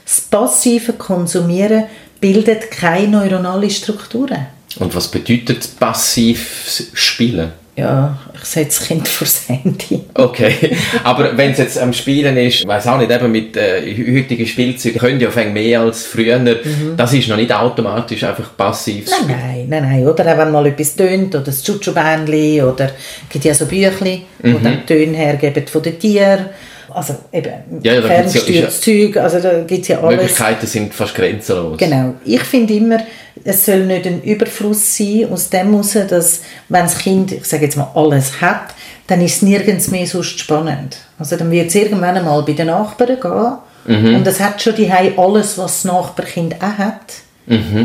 das 0.05 0.21
passive 0.21 0.93
Konsumieren 0.93 1.85
bildet 2.19 2.71
keine 2.71 3.07
neuronalen 3.09 3.69
Strukturen. 3.69 4.47
Und 4.77 4.93
was 4.95 5.07
bedeutet 5.09 5.67
passiv 5.79 6.89
Spielen? 6.93 7.51
Ja, 7.77 8.17
ich 8.33 8.45
setze 8.45 8.79
das 8.79 8.87
Kind 8.87 9.07
vor 9.07 9.25
das 9.25 9.49
Handy. 9.49 10.01
Okay, 10.13 10.77
aber 11.03 11.35
wenn 11.37 11.51
es 11.51 11.57
jetzt 11.57 11.77
am 11.77 11.91
Spielen 11.91 12.37
ist, 12.37 12.65
weiß 12.65 12.87
auch 12.87 12.97
nicht, 12.97 13.11
eben 13.11 13.29
mit 13.29 13.57
äh, 13.57 13.81
heutigen 14.17 14.47
Spielzeugen 14.47 14.97
können 14.97 15.19
ja 15.19 15.29
mehr 15.45 15.81
als 15.81 16.05
früher, 16.05 16.39
mhm. 16.39 16.95
das 16.95 17.11
ist 17.13 17.27
noch 17.27 17.35
nicht 17.35 17.51
automatisch 17.51 18.23
einfach 18.23 18.55
passiv. 18.55 19.09
Nein, 19.09 19.27
nein, 19.27 19.65
nein, 19.67 19.83
nein. 19.83 20.07
oder 20.07 20.31
auch 20.31 20.37
wenn 20.37 20.51
mal 20.51 20.65
etwas 20.67 20.95
tönt, 20.95 21.35
oder 21.35 21.43
das 21.43 21.63
Chuchu-Bändchen, 21.63 22.63
oder 22.63 22.85
es 22.85 23.29
gibt 23.29 23.43
ja 23.43 23.53
so 23.53 23.65
Büchlein, 23.65 24.21
mhm. 24.41 24.57
die 24.57 24.63
dann 24.63 24.85
Töne 24.85 25.17
hergeben 25.17 25.67
von 25.67 25.81
den 25.81 25.99
Tieren. 25.99 26.45
Also 26.93 27.13
eben 27.33 27.81
ja, 27.83 27.95
ja, 27.95 28.01
ferngesteuertes 28.01 28.79
Zeug, 28.79 29.17
also 29.17 29.41
da 29.41 29.63
gibt 29.63 29.81
es 29.81 29.89
ja 29.89 29.99
alles. 29.99 30.17
Möglichkeiten 30.17 30.65
sind 30.65 30.93
fast 30.93 31.13
grenzenlos. 31.13 31.77
Genau. 31.77 32.13
Ich 32.23 32.43
finde 32.43 32.73
immer, 32.73 32.99
es 33.45 33.63
soll 33.63 33.85
nicht 33.85 34.07
ein 34.07 34.23
Überfluss 34.23 34.97
sein 34.97 35.27
aus 35.31 35.49
dem 35.49 35.71
heraus, 35.71 35.95
dass 36.09 36.41
wenn 36.67 36.81
das 36.83 36.97
Kind, 36.97 37.31
ich 37.31 37.45
sage 37.45 37.65
jetzt 37.65 37.77
mal, 37.77 37.91
alles 37.93 38.41
hat, 38.41 38.73
dann 39.07 39.21
ist 39.21 39.35
es 39.35 39.41
nirgends 39.43 39.89
mehr 39.89 40.07
so 40.07 40.23
spannend. 40.23 40.97
Also 41.19 41.37
dann 41.37 41.51
wird 41.51 41.67
es 41.67 41.75
irgendwann 41.75 42.17
einmal 42.17 42.41
bei 42.41 42.53
den 42.53 42.67
Nachbarn 42.67 43.19
gehen 43.21 44.01
mhm. 44.01 44.15
und 44.15 44.27
es 44.27 44.39
hat 44.39 44.61
schon 44.61 44.75
die 44.75 44.91
alles, 44.91 45.57
was 45.59 45.83
das 45.83 45.85
Nachbarkind 45.85 46.55
auch 46.55 46.77
hat. 46.77 47.13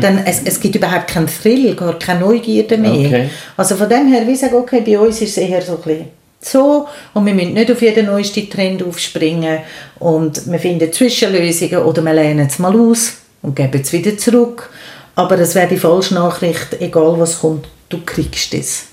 Dann, 0.01 0.23
es, 0.25 0.41
es 0.43 0.59
gibt 0.59 0.75
überhaupt 0.75 1.07
keinen 1.07 1.27
Thrill, 1.27 1.75
gar 1.75 1.99
keine 1.99 2.21
Neugierde 2.21 2.79
mehr. 2.79 2.93
Okay. 2.93 3.29
Also 3.55 3.75
von 3.75 3.87
dem 3.87 4.11
her, 4.11 4.25
wie 4.25 4.31
ich 4.31 4.39
sage, 4.39 4.57
okay, 4.57 4.81
bei 4.83 4.97
uns 4.97 5.21
ist 5.21 5.37
es 5.37 5.37
eher 5.37 5.61
so 5.61 5.73
ein 5.73 5.81
bisschen 5.81 6.05
so 6.43 6.87
und 7.13 7.27
wir 7.27 7.35
müssen 7.35 7.53
nicht 7.53 7.71
auf 7.71 7.83
jeden 7.83 8.07
neuesten 8.07 8.49
Trend 8.49 8.81
aufspringen 8.81 9.59
und 9.99 10.51
wir 10.51 10.57
finden 10.57 10.91
Zwischenlösungen 10.91 11.83
oder 11.83 12.01
wir 12.01 12.13
lehnen 12.13 12.47
es 12.47 12.57
mal 12.57 12.75
aus 12.75 13.17
und 13.43 13.55
geben 13.55 13.79
es 13.83 13.93
wieder 13.93 14.17
zurück. 14.17 14.71
Aber 15.15 15.37
es 15.39 15.55
wäre 15.55 15.67
die 15.67 15.77
falsche 15.77 16.13
Nachricht, 16.13 16.77
egal 16.79 17.19
was 17.19 17.39
kommt, 17.39 17.67
du 17.89 17.99
kriegst 18.05 18.53
es. 18.53 18.87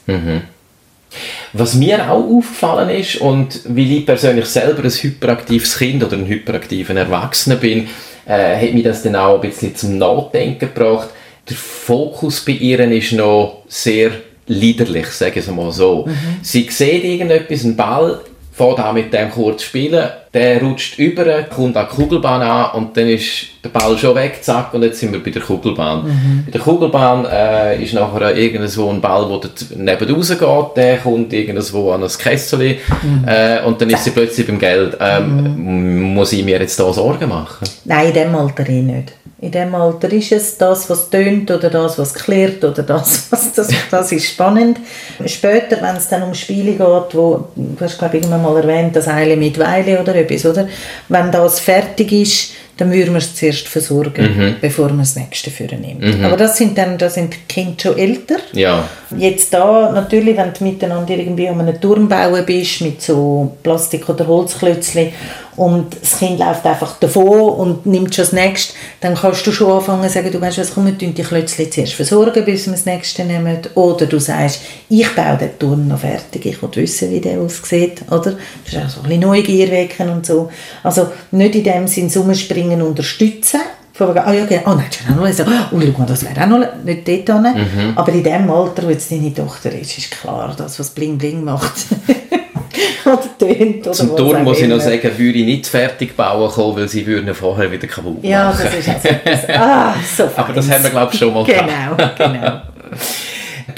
Was 1.52 1.74
mir 1.74 2.10
auch 2.10 2.24
aufgefallen 2.24 2.90
ist 2.90 3.16
und 3.16 3.60
weil 3.64 3.92
ich 3.92 4.06
persönlich 4.06 4.46
selber 4.46 4.84
ein 4.84 4.90
hyperaktives 4.90 5.78
Kind 5.78 6.04
oder 6.04 6.16
ein 6.16 6.26
hyperaktiver 6.26 6.94
Erwachsener 6.94 7.56
bin, 7.56 7.88
äh, 8.26 8.56
hat 8.56 8.74
mich 8.74 8.84
das 8.84 9.02
dann 9.02 9.16
auch 9.16 9.36
ein 9.36 9.40
bisschen 9.40 9.74
zum 9.74 9.96
Nachdenken 9.96 10.58
gebracht. 10.58 11.08
Der 11.48 11.56
Fokus 11.56 12.44
bei 12.44 12.52
ihr 12.52 12.80
ist 12.90 13.12
noch 13.12 13.62
sehr 13.68 14.10
liederlich, 14.46 15.06
sage 15.06 15.40
ich 15.40 15.46
es 15.46 15.54
mal 15.54 15.72
so. 15.72 16.06
Sie 16.42 16.68
sieht 16.70 17.04
irgendetwas, 17.04 17.64
einen 17.64 17.76
Ball, 17.76 18.20
fährt 18.52 18.80
an 18.80 18.94
mit 18.94 19.12
dem 19.12 19.30
kurz 19.30 19.62
spielen, 19.62 20.10
der 20.34 20.62
rutscht 20.62 20.98
über, 20.98 21.42
kommt 21.44 21.76
an 21.76 21.86
die 21.90 21.96
Kugelbahn 21.96 22.42
an 22.42 22.70
und 22.72 22.96
dann 22.96 23.08
ist 23.08 23.46
der 23.64 23.70
Ball 23.70 23.96
schon 23.96 24.14
weg, 24.14 24.38
zack, 24.42 24.74
und 24.74 24.82
jetzt 24.82 25.00
sind 25.00 25.12
wir 25.12 25.22
bei 25.22 25.30
der 25.30 25.42
Kugelbahn. 25.42 26.44
Bei 26.44 26.50
der 26.50 26.60
Kugelbahn 26.60 27.24
äh, 27.24 27.82
ist 27.82 27.94
nachher 27.94 28.36
irgendwo 28.36 28.90
ein 28.90 29.00
Ball, 29.00 29.40
der 29.40 29.50
neben 29.76 30.14
rausgeht, 30.14 30.76
der 30.76 30.98
kommt 30.98 31.32
irgendwo 31.32 31.92
an 31.92 32.02
ein 32.02 32.10
Kessel 32.10 32.60
äh, 32.60 33.62
und 33.64 33.80
dann 33.80 33.90
ist 33.90 34.04
sie 34.04 34.10
plötzlich 34.10 34.46
beim 34.46 34.58
Geld. 34.58 34.96
Ähm, 35.00 36.14
Muss 36.14 36.32
ich 36.32 36.44
mir 36.44 36.60
jetzt 36.60 36.78
da 36.78 36.92
Sorgen 36.92 37.28
machen? 37.28 37.68
Nein, 37.84 38.08
in 38.08 38.14
dem 38.14 38.34
Alter 38.34 38.68
eh 38.68 38.82
nicht. 38.82 39.12
In 39.40 39.52
dem 39.52 39.72
Alter 39.72 40.12
ist 40.12 40.32
es 40.32 40.58
das, 40.58 40.90
was 40.90 41.10
tönt 41.10 41.48
oder 41.48 41.70
das, 41.70 41.96
was 41.96 42.12
klärt 42.12 42.64
oder 42.64 42.82
das, 42.82 43.26
was 43.30 43.52
das, 43.52 43.68
das 43.88 44.10
ist 44.10 44.26
spannend. 44.26 44.80
Später, 45.26 45.80
wenn 45.80 45.94
es 45.94 46.08
dann 46.08 46.24
um 46.24 46.34
Spiele 46.34 46.72
geht, 46.72 47.14
wo, 47.14 47.44
du 47.54 47.76
hast 47.80 47.98
glaube 47.98 48.16
ich 48.16 48.24
irgendwann 48.24 48.42
mal 48.42 48.56
erwähnt, 48.56 48.96
das 48.96 49.06
Eile 49.06 49.36
mit 49.36 49.56
Weile 49.56 50.00
oder 50.00 50.16
etwas, 50.18 50.44
oder? 50.46 50.68
Wenn 51.08 51.30
das 51.32 51.60
fertig 51.60 52.12
ist, 52.12 52.52
dann 52.76 52.92
würden 52.92 53.12
wir 53.12 53.18
es 53.18 53.34
zuerst 53.34 53.66
versorgen, 53.66 54.56
bevor 54.60 54.88
man 54.90 55.00
das 55.00 55.16
nächste 55.16 55.50
führen 55.50 55.80
nimmt. 55.80 56.24
Aber 56.24 56.36
das 56.36 56.56
sind 56.56 56.78
dann, 56.78 56.96
da 56.96 57.10
sind 57.10 57.34
die 57.34 57.38
Kinder 57.48 57.74
schon 57.82 57.98
älter. 57.98 58.36
Ja. 58.52 58.88
Jetzt 59.16 59.54
da, 59.54 59.90
natürlich, 59.90 60.36
wenn 60.36 60.52
du 60.52 60.64
miteinander 60.64 61.14
irgendwie 61.14 61.48
um 61.48 61.60
einen 61.60 61.80
Turm 61.80 62.08
bauen 62.08 62.44
bist, 62.44 62.82
mit 62.82 63.00
so 63.00 63.52
Plastik- 63.62 64.08
oder 64.08 64.26
Holzklötzchen 64.26 65.12
und 65.56 65.96
das 66.00 66.18
Kind 66.18 66.38
läuft 66.38 66.64
einfach 66.66 66.98
davon 67.00 67.50
und 67.50 67.86
nimmt 67.86 68.14
schon 68.14 68.24
das 68.24 68.32
nächste, 68.32 68.74
dann 69.00 69.14
kannst 69.14 69.46
du 69.46 69.50
schon 69.50 69.72
anfangen 69.72 70.06
zu 70.08 70.14
sagen, 70.14 70.30
du 70.30 70.40
weißt 70.40 70.58
was, 70.58 70.74
komm, 70.74 70.86
wir 70.86 70.98
tun 70.98 71.14
die 71.14 71.22
Klötzchen 71.22 71.72
zuerst 71.72 71.94
versorgen, 71.94 72.44
bis 72.44 72.66
wir 72.66 72.72
das 72.74 72.84
nächste 72.84 73.24
nehmen. 73.24 73.58
Oder 73.74 74.06
du 74.06 74.20
sagst, 74.20 74.60
ich 74.88 75.14
baue 75.14 75.38
den 75.38 75.58
Turm 75.58 75.88
noch 75.88 75.98
fertig, 75.98 76.44
ich 76.44 76.62
will 76.62 76.70
wissen, 76.74 77.10
wie 77.10 77.20
der 77.20 77.40
aussieht, 77.40 78.02
oder? 78.10 78.36
Das 78.64 78.72
ist 78.72 78.76
auch 78.76 78.88
so 78.88 79.00
ein 79.00 79.08
bisschen 79.08 79.20
Neugier 79.20 79.70
wecken 79.70 80.10
und 80.10 80.26
so. 80.26 80.50
Also 80.82 81.08
nicht 81.30 81.54
in 81.54 81.64
dem 81.64 81.88
Sinn 81.88 82.10
rumspringen, 82.14 82.82
unterstützen, 82.82 83.60
von 83.98 84.16
ah 84.16 84.32
ja, 84.32 84.44
okay, 84.44 84.60
oh 84.64 84.74
nein, 84.74 84.86
schon 84.90 85.12
auch 85.12 85.20
noch 85.20 85.32
so, 85.32 85.42
oh, 85.42 85.80
schau 85.80 85.98
mal, 85.98 86.06
das 86.06 86.24
wäre 86.24 86.44
auch 86.44 86.46
noch 86.46 86.60
nicht 86.84 87.08
dort 87.08 87.44
hin. 87.44 87.92
Aber 87.96 88.12
in 88.12 88.22
dem 88.22 88.50
Alter, 88.50 88.84
wo 88.84 88.90
jetzt 88.90 89.10
deine 89.10 89.34
Tochter 89.34 89.72
ist, 89.72 89.98
ist 89.98 90.10
klar, 90.12 90.54
das, 90.56 90.78
was 90.78 90.90
Bling 90.90 91.18
Bling 91.18 91.42
macht. 91.42 91.86
oder 93.04 93.38
tönt. 93.38 93.86
Oder 93.86 93.92
Zum 93.92 94.16
Turm 94.16 94.44
muss 94.44 94.60
ich 94.60 94.68
noch 94.68 94.80
sagen, 94.80 95.10
würde 95.16 95.38
ich 95.38 95.46
nicht 95.46 95.66
fertig 95.66 96.16
bauen 96.16 96.50
kommen, 96.50 96.76
weil 96.76 96.88
sie 96.88 97.06
würden 97.06 97.34
vorher 97.34 97.70
wieder 97.70 97.88
kaputt 97.88 98.14
machen. 98.14 98.30
Ja, 98.30 98.52
das 98.52 98.74
ist 98.74 98.88
also 98.88 99.52
ah, 99.54 99.94
so 100.16 100.24
Aber 100.36 100.52
das 100.52 100.70
haben 100.70 100.84
wir, 100.84 100.90
glaube 100.90 101.12
ich, 101.12 101.18
schon 101.18 101.34
mal 101.34 101.44
Genau, 101.44 101.96
genau. 102.16 102.60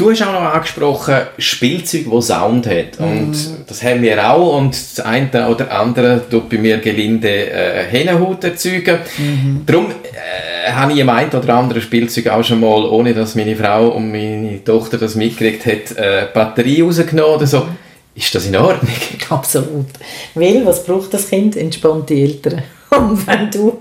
Du 0.00 0.10
hast 0.10 0.22
auch 0.22 0.32
noch 0.32 0.54
angesprochen, 0.54 1.14
Spielzeug, 1.36 2.06
das 2.10 2.28
Sound 2.28 2.66
hat. 2.66 2.98
Und 2.98 3.32
Mhm. 3.32 3.56
das 3.66 3.82
haben 3.82 4.00
wir 4.00 4.30
auch. 4.32 4.56
Und 4.56 4.70
das 4.70 4.98
eine 5.04 5.46
oder 5.46 5.70
andere 5.70 6.22
tut 6.30 6.48
bei 6.48 6.56
mir 6.56 6.78
gelinde 6.78 7.28
äh, 7.28 7.84
Hennenhaut 7.84 8.42
erzeugen. 8.42 8.96
Mhm. 9.18 9.60
Darum 9.66 9.88
äh, 9.90 10.72
habe 10.72 10.94
ich 10.94 11.00
im 11.00 11.08
einen 11.10 11.30
oder 11.30 11.52
anderen 11.54 11.82
Spielzeug 11.82 12.28
auch 12.28 12.42
schon 12.42 12.60
mal, 12.60 12.82
ohne 12.86 13.12
dass 13.12 13.34
meine 13.34 13.54
Frau 13.54 13.88
und 13.88 14.10
meine 14.10 14.64
Tochter 14.64 14.96
das 14.96 15.16
mitgekriegt 15.16 15.66
hat, 15.66 15.98
äh, 15.98 16.28
Batterie 16.32 16.80
rausgenommen 16.80 17.34
oder 17.36 17.46
so. 17.46 17.66
Ist 18.14 18.34
das 18.34 18.46
in 18.46 18.56
Ordnung? 18.56 18.94
Absolut. 19.28 19.84
Weil, 20.34 20.64
was 20.64 20.82
braucht 20.82 21.12
das 21.12 21.28
Kind? 21.28 21.56
Entspannte 21.56 22.14
Eltern. 22.14 22.62
Und 22.90 23.26
wenn 23.26 23.50
du 23.50 23.80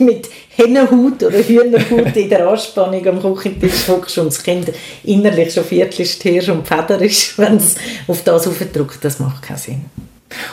mit 0.00 0.28
Hennenhaut 0.60 1.22
oder 1.22 1.38
Hühnerhaut 1.38 2.16
in 2.16 2.28
der 2.28 2.48
Anspannung 2.48 3.06
am 3.06 3.20
Küchentisch 3.20 3.88
hockst 3.88 4.18
und 4.18 4.26
das 4.26 4.42
Kind 4.42 4.70
innerlich 5.04 5.52
schon 5.54 5.64
viertlich 5.64 6.18
Hirsch 6.20 6.48
und 6.48 6.66
Feder 6.66 7.00
ist, 7.00 7.38
wenn 7.38 7.56
es 7.56 7.76
auf 8.06 8.22
das 8.24 8.46
aufdrückt, 8.46 8.98
das 9.02 9.18
macht 9.18 9.42
keinen 9.42 9.58
Sinn. 9.58 9.84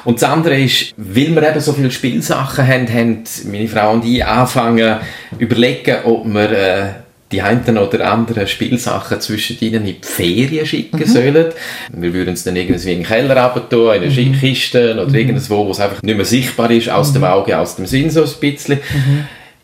Und 0.06 0.22
das 0.22 0.30
andere 0.30 0.60
ist, 0.60 0.94
weil 0.98 1.36
wir 1.36 1.50
eben 1.50 1.60
so 1.60 1.74
viele 1.74 1.92
Spielsachen 1.92 2.66
haben, 2.66 2.92
haben 2.92 3.24
meine 3.46 3.68
Frau 3.68 3.94
und 3.94 4.06
ich 4.06 4.26
angefangen 4.26 4.98
überlegen, 5.38 5.98
ob 6.04 6.26
wir 6.26 6.52
äh, 6.52 6.90
die 7.32 7.42
einen 7.42 7.78
oder 7.78 8.12
anderen 8.12 8.48
Spielsachen 8.48 9.20
zwischen 9.20 9.60
ihnen 9.60 9.86
in 9.86 9.98
die 10.02 10.08
Ferien 10.08 10.66
schicken 10.66 11.06
sollen. 11.06 11.48
Wir 11.92 12.14
würden 12.14 12.34
es 12.34 12.44
dann 12.44 12.56
irgendwie 12.56 12.92
in 12.92 13.00
den 13.00 13.06
Keller 13.06 13.36
runter 13.36 13.70
tun, 13.70 14.02
in 14.02 14.12
eine 14.12 14.38
Kiste 14.38 14.94
oder 14.94 15.14
irgendwo, 15.14 15.68
wo 15.68 15.72
es 15.72 15.80
einfach 15.80 16.02
nicht 16.02 16.16
mehr 16.16 16.26
sichtbar 16.26 16.72
ist, 16.72 16.90
aus 16.90 17.14
dem 17.14 17.24
Auge, 17.24 17.58
aus 17.58 17.76
dem 17.76 17.86
Sinn 17.86 18.10
so 18.10 18.24
ein 18.24 18.30
bisschen. 18.40 18.80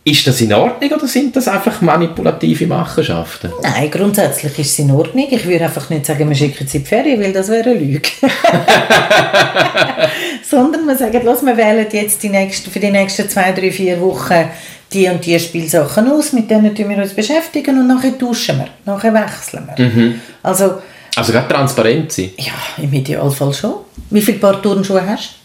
Ist 0.06 0.28
das 0.28 0.42
in 0.42 0.52
Ordnung 0.52 0.92
oder 0.92 1.08
sind 1.08 1.34
das 1.34 1.48
einfach 1.48 1.80
manipulative 1.80 2.68
Machenschaften? 2.68 3.54
Nein, 3.62 3.90
grundsätzlich 3.90 4.60
ist 4.60 4.72
es 4.72 4.80
in 4.80 4.92
Ordnung. 4.92 5.26
Ich 5.32 5.46
würde 5.46 5.64
einfach 5.64 5.90
nicht 5.90 6.06
sagen, 6.06 6.28
wir 6.28 6.36
schicken 6.36 6.68
sie 6.68 6.80
in 6.80 6.84
die 6.84 6.90
Ferien, 6.90 7.22
weil 7.22 7.32
das 7.32 7.48
wäre 7.48 7.70
eine 7.70 7.80
Lüge. 7.80 8.10
Sondern 10.44 10.86
wir 10.86 10.98
sagen, 10.98 11.24
los, 11.24 11.42
wir 11.42 11.56
wählen 11.56 11.88
jetzt 11.90 12.22
die 12.22 12.28
nächsten, 12.28 12.70
für 12.70 12.82
die 12.82 12.92
nächsten 12.92 13.30
zwei, 13.30 13.54
drei, 13.54 13.72
vier 13.72 14.02
Wochen 14.02 14.44
die 14.92 15.08
und 15.08 15.26
die 15.26 15.40
Spielsachen 15.40 16.12
aus, 16.12 16.34
mit 16.34 16.52
denen 16.52 16.78
wir 16.78 16.98
uns 16.98 17.14
beschäftigen 17.14 17.80
und 17.80 17.88
nachher 17.88 18.16
tauschen 18.18 18.58
wir, 18.60 18.68
nachher 18.86 19.14
wechseln 19.14 19.68
wir. 19.76 20.16
Also, 20.44 20.80
Also 21.16 21.32
gerade 21.32 21.48
transparent 21.48 22.12
sein. 22.12 22.32
ja, 22.38 22.52
im 22.78 22.92
Idealfall 22.94 23.54
schon. 23.54 23.76
Wie 24.10 24.22
viele 24.22 24.38
Paar 24.38 24.62
Turnschuhe 24.62 25.02
hast 25.08 25.36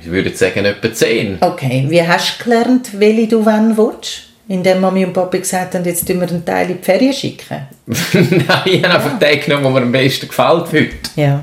Ich 0.00 0.10
würde 0.10 0.34
sagen 0.34 0.64
etwa 0.64 0.92
10. 0.92 1.38
du? 1.40 1.46
Okay, 1.46 1.86
wie 1.88 2.02
hast 2.02 2.38
du 2.40 2.44
gelernt, 2.44 2.90
welche 2.98 3.28
du 3.28 3.44
wann 3.44 3.76
willst? 3.76 4.22
Indem 4.46 4.80
Mami 4.80 5.04
und 5.06 5.14
Papi 5.14 5.38
gesagt 5.38 5.74
haben, 5.74 5.84
jetzt 5.86 6.06
tun 6.06 6.20
wir 6.20 6.28
einen 6.28 6.44
Teil 6.44 6.70
in 6.70 6.76
die 6.78 6.84
Ferien 6.84 7.14
schicken. 7.14 7.62
Nein, 7.86 8.60
ich 8.66 8.84
habe 8.84 8.94
einfach 8.94 9.18
den 9.18 9.40
genommen, 9.40 9.62
der 9.64 9.72
mir 9.72 9.82
am 9.82 9.92
besten 9.92 10.28
gefällt 10.28 10.66
heute. 10.72 10.90
Ja, 11.16 11.42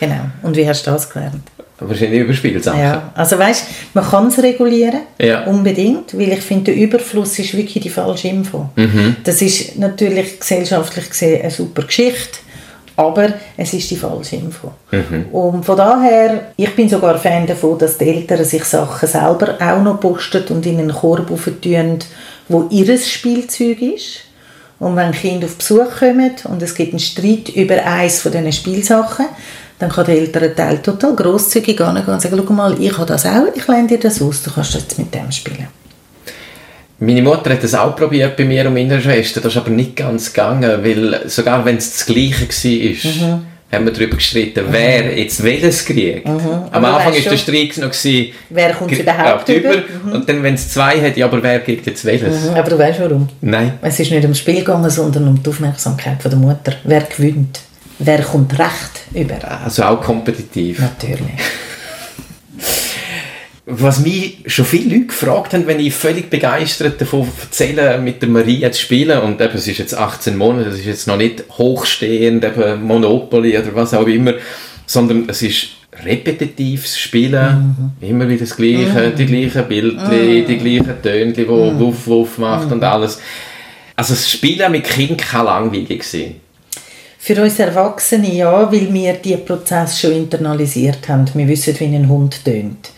genau. 0.00 0.20
Und 0.42 0.56
wie 0.56 0.66
hast 0.66 0.86
du 0.86 0.90
das 0.90 1.10
gelernt? 1.10 1.42
Wahrscheinlich 1.80 2.20
über 2.20 2.32
Spielsachen. 2.32 2.80
Ja, 2.80 3.12
also 3.14 3.38
weißt, 3.38 3.66
man 3.94 4.04
kann 4.04 4.26
es 4.28 4.42
regulieren, 4.42 5.00
Ja. 5.20 5.44
unbedingt, 5.44 6.18
weil 6.18 6.32
ich 6.32 6.40
finde, 6.40 6.72
der 6.72 6.76
Überfluss 6.82 7.38
ist 7.38 7.54
wirklich 7.56 7.82
die 7.84 7.90
falsche 7.90 8.28
Info. 8.28 8.68
Das 9.22 9.40
ist 9.42 9.78
natürlich 9.78 10.40
gesellschaftlich 10.40 11.08
gesehen 11.10 11.42
eine 11.42 11.50
super 11.52 11.82
Geschichte, 11.82 12.38
aber 12.98 13.28
es 13.56 13.72
ist 13.74 13.92
die 13.92 13.96
falsche 13.96 14.36
Info. 14.36 14.72
Und 15.30 15.64
von 15.64 15.76
daher, 15.76 16.48
ich 16.56 16.74
bin 16.74 16.88
sogar 16.88 17.16
Fan 17.16 17.46
davon, 17.46 17.78
dass 17.78 17.96
die 17.96 18.08
Eltern 18.08 18.44
sich 18.44 18.64
Sachen 18.64 19.08
selber 19.08 19.54
auch 19.60 19.80
noch 19.80 20.00
posten 20.00 20.42
und 20.48 20.66
in 20.66 20.80
einen 20.80 20.92
Korb 20.92 21.28
tun, 21.62 21.98
wo 22.48 22.66
ihres 22.70 23.08
Spielzeug 23.08 23.80
ist. 23.80 24.24
Und 24.80 24.96
wenn 24.96 25.12
Kinder 25.12 25.46
auf 25.46 25.54
Besuch 25.54 26.00
kommen 26.00 26.32
und 26.44 26.60
es 26.60 26.74
gibt 26.74 26.92
einen 26.92 26.98
Streit 26.98 27.50
über 27.50 27.84
eines 27.84 28.20
von 28.20 28.32
diesen 28.32 28.52
Spielsachen, 28.52 29.26
dann 29.78 29.90
kann 29.90 30.06
der 30.06 30.16
ältere 30.16 30.52
Teil 30.52 30.78
total 30.78 31.14
grosszügig 31.14 31.80
angehen 31.80 32.12
und 32.12 32.20
sagen, 32.20 32.42
schau 32.44 32.52
mal, 32.52 32.82
ich 32.82 32.98
habe 32.98 33.06
das 33.06 33.26
auch, 33.26 33.46
ich 33.54 33.66
lerne 33.68 33.86
dir 33.86 34.00
das 34.00 34.20
aus, 34.20 34.42
du 34.42 34.50
kannst 34.50 34.74
jetzt 34.74 34.98
mit 34.98 35.14
dem 35.14 35.30
spielen. 35.30 35.68
Meine 37.00 37.22
Mutter 37.22 37.50
hat 37.52 37.62
das 37.62 37.74
auch 37.74 37.94
probiert 37.94 38.36
bei 38.36 38.44
mir 38.44 38.66
und 38.66 38.74
meiner 38.74 39.00
Schwester. 39.00 39.40
Das 39.40 39.52
ist 39.52 39.58
aber 39.58 39.70
nicht 39.70 39.94
ganz 39.94 40.32
gegangen, 40.32 40.82
weil 40.82 41.28
sogar 41.28 41.64
wenn 41.64 41.76
es 41.76 41.92
das 41.92 42.06
Gleiche 42.06 42.48
war, 42.48 43.28
Mhm. 43.28 43.42
haben 43.70 43.84
wir 43.84 43.92
darüber 43.92 44.16
gestritten, 44.16 44.64
wer 44.70 45.16
jetzt 45.16 45.42
welches 45.44 45.84
kriegt. 45.84 46.26
Am 46.26 46.40
Aber 46.72 46.88
Anfang 46.96 47.12
war 47.14 47.20
der 47.20 47.36
Streit 47.36 47.76
noch, 47.76 47.90
gewesen, 47.90 48.32
wer 48.50 48.72
kommt 48.72 48.98
überhaupt 48.98 49.48
über. 49.48 49.74
über? 49.74 49.82
Mhm. 50.06 50.12
Und 50.12 50.28
dann, 50.28 50.42
wenn 50.42 50.54
es 50.54 50.70
zwei 50.70 51.00
hat, 51.00 51.16
ja, 51.16 51.26
aber 51.26 51.40
wer 51.42 51.60
kriegt 51.60 51.86
jetzt 51.86 52.04
welches? 52.04 52.48
Aber 52.48 52.68
du 52.70 52.78
weißt 52.78 52.98
warum. 53.00 53.28
Nein. 53.42 53.74
Es 53.82 54.00
ist 54.00 54.10
nicht 54.10 54.22
ums 54.24 54.38
Spiel 54.38 54.56
gegangen, 54.56 54.90
sondern 54.90 55.28
um 55.28 55.40
die 55.40 55.48
Aufmerksamkeit 55.50 56.20
von 56.20 56.30
der 56.32 56.40
Mutter. 56.40 56.72
Wer 56.82 57.02
gewinnt? 57.02 57.60
Wer 58.00 58.22
kommt 58.22 58.58
recht 58.58 59.02
über? 59.14 59.36
Also 59.64 59.82
auch 59.84 60.00
kompetitiv. 60.00 60.80
Natürlich. 60.80 61.18
Was 63.70 64.00
mich 64.00 64.38
schon 64.46 64.64
viele 64.64 64.94
Leute 64.94 65.06
gefragt 65.08 65.52
haben, 65.52 65.66
wenn 65.66 65.78
ich 65.78 65.92
völlig 65.92 66.30
begeistert 66.30 66.98
davon 66.98 67.28
erzähle, 67.38 67.98
mit 67.98 68.22
der 68.22 68.30
Maria 68.30 68.72
zu 68.72 68.80
spielen, 68.80 69.20
und 69.20 69.40
eben, 69.42 69.54
es 69.54 69.68
ist 69.68 69.76
jetzt 69.76 69.94
18 69.94 70.38
Monate, 70.38 70.70
das 70.70 70.78
ist 70.78 70.86
jetzt 70.86 71.06
noch 71.06 71.18
nicht 71.18 71.44
hochstehend, 71.50 72.44
eben 72.44 72.82
Monopoly 72.82 73.58
oder 73.58 73.74
was 73.74 73.92
auch 73.92 74.06
immer, 74.06 74.32
sondern 74.86 75.28
es 75.28 75.42
ist 75.42 75.68
repetitives 76.02 76.98
Spielen, 76.98 77.92
mhm. 78.00 78.08
immer 78.08 78.28
wieder 78.28 78.40
das 78.40 78.56
Gleiche, 78.56 79.12
mhm. 79.12 79.16
die 79.16 79.26
gleichen 79.26 79.68
Bilder, 79.68 80.08
mhm. 80.08 80.46
die 80.46 80.56
gleichen 80.56 81.02
Töne, 81.02 81.32
die 81.32 81.44
mhm. 81.44 81.78
Wuff 81.78 82.06
Wuff 82.06 82.38
macht 82.38 82.72
und 82.72 82.82
alles. 82.82 83.20
Also 83.96 84.14
das 84.14 84.30
Spielen 84.30 84.72
mit 84.72 84.84
Kind 84.84 85.18
kann 85.18 85.44
langweilig 85.44 86.04
sein. 86.04 86.36
Für 87.18 87.42
uns 87.42 87.58
Erwachsene 87.58 88.32
ja, 88.32 88.72
weil 88.72 88.92
wir 88.94 89.14
diesen 89.14 89.44
Prozess 89.44 90.00
schon 90.00 90.12
internalisiert 90.12 91.08
haben. 91.08 91.26
Wir 91.34 91.48
wissen, 91.48 91.78
wie 91.78 91.84
ein 91.84 92.08
Hund 92.08 92.44
tönt. 92.44 92.90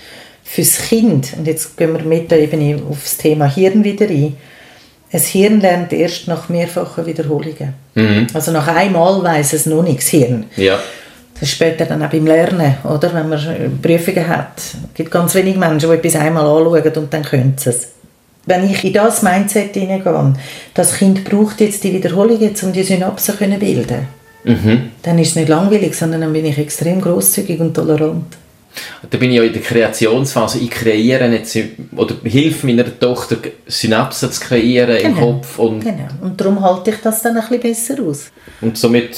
Fürs 0.53 0.79
Kind, 0.79 1.35
und 1.39 1.47
jetzt 1.47 1.77
gehen 1.77 1.93
wir 1.93 2.03
mit 2.03 2.33
eben 2.33 2.83
auf 2.91 3.05
das 3.05 3.17
Thema 3.19 3.47
Hirn 3.47 3.85
wieder 3.85 4.09
ein, 4.09 4.37
ein 5.13 5.21
Hirn 5.21 5.61
lernt 5.61 5.93
erst 5.93 6.27
nach 6.27 6.49
mehrfachen 6.49 7.07
Wiederholungen. 7.07 7.75
Mhm. 7.95 8.27
Also 8.35 8.51
nach 8.51 8.67
einmal 8.67 9.23
weiß 9.23 9.53
es 9.53 9.67
noch 9.67 9.85
nichts 9.85 10.09
Hirn. 10.09 10.47
Ja. 10.57 10.81
Das 11.35 11.45
ist 11.45 11.53
später 11.53 11.85
dann 11.85 12.03
auch 12.03 12.11
beim 12.11 12.27
Lernen, 12.27 12.75
oder? 12.83 13.15
wenn 13.15 13.29
man 13.29 13.79
Prüfungen 13.81 14.27
hat. 14.27 14.59
Es 14.59 14.75
gibt 14.93 15.13
ganz 15.13 15.37
wenige 15.37 15.57
Menschen, 15.57 15.89
die 15.89 15.97
etwas 15.97 16.17
einmal 16.17 16.45
anschauen 16.45 16.97
und 16.97 17.15
dann 17.15 17.23
können 17.23 17.55
sie 17.57 17.71
es. 17.71 17.93
Wenn 18.45 18.69
ich 18.69 18.85
in 18.85 18.93
das 18.93 19.23
Mindset 19.23 19.75
hineingehe, 19.75 20.35
das 20.75 20.97
Kind 20.97 21.23
braucht 21.23 21.61
jetzt 21.61 21.85
die 21.85 21.93
Wiederholungen, 21.93 22.57
um 22.61 22.73
die 22.73 22.83
Synapsen 22.83 23.39
zu 23.39 23.45
bilden, 23.57 24.09
mhm. 24.43 24.91
dann 25.03 25.17
ist 25.21 25.29
es 25.29 25.37
nicht 25.37 25.49
langweilig, 25.49 25.95
sondern 25.95 26.23
dann 26.23 26.33
bin 26.33 26.45
ich 26.45 26.59
extrem 26.59 27.01
großzügig 27.01 27.61
und 27.61 27.73
tolerant. 27.73 28.37
Da 29.11 29.19
bin 29.19 29.31
ich 29.31 29.37
ja 29.37 29.43
in 29.43 29.53
der 29.53 29.63
Kreationsphase. 29.63 30.59
Ich 30.59 30.71
kreiere 30.71 31.29
jetzt, 31.33 31.59
oder 31.97 32.15
hilf 32.25 32.63
meiner 32.65 32.99
Tochter, 32.99 33.37
Synapsen 33.67 34.31
zu 34.31 34.41
kreieren 34.41 34.97
genau. 34.97 35.09
im 35.09 35.17
Kopf. 35.17 35.59
Und 35.59 35.81
genau. 35.81 36.09
Und 36.21 36.41
darum 36.41 36.63
halte 36.63 36.91
ich 36.91 36.97
das 37.03 37.23
dann 37.23 37.37
ein 37.37 37.43
bisschen 37.43 37.61
besser 37.61 38.03
aus. 38.03 38.31
Und 38.61 38.79
somit... 38.79 39.11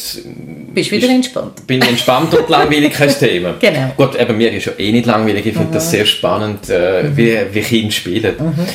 Bist 0.75 0.91
du 0.91 0.97
wieder 0.97 1.09
entspannt. 1.11 1.67
Bin 1.67 1.83
ich 1.83 1.89
entspannt 1.89 2.35
und 2.35 2.49
langweilig 2.49 2.93
kein 2.93 3.09
Thema. 3.09 3.55
Genau. 3.61 3.93
Gut, 3.97 4.19
eben 4.19 4.37
mir 4.37 4.53
ist 4.53 4.67
ja 4.67 4.73
eh 4.77 4.93
nicht 4.93 5.07
langweilig. 5.07 5.47
Ich 5.47 5.53
finde 5.53 5.69
mhm. 5.69 5.75
das 5.75 5.91
sehr 5.91 6.05
spannend, 6.05 6.69
äh, 6.69 7.05
mhm. 7.05 7.17
wie, 7.17 7.39
wie 7.53 7.61
Kinder 7.61 7.93
spielen. 7.93 8.35
Mhm. 8.39 8.67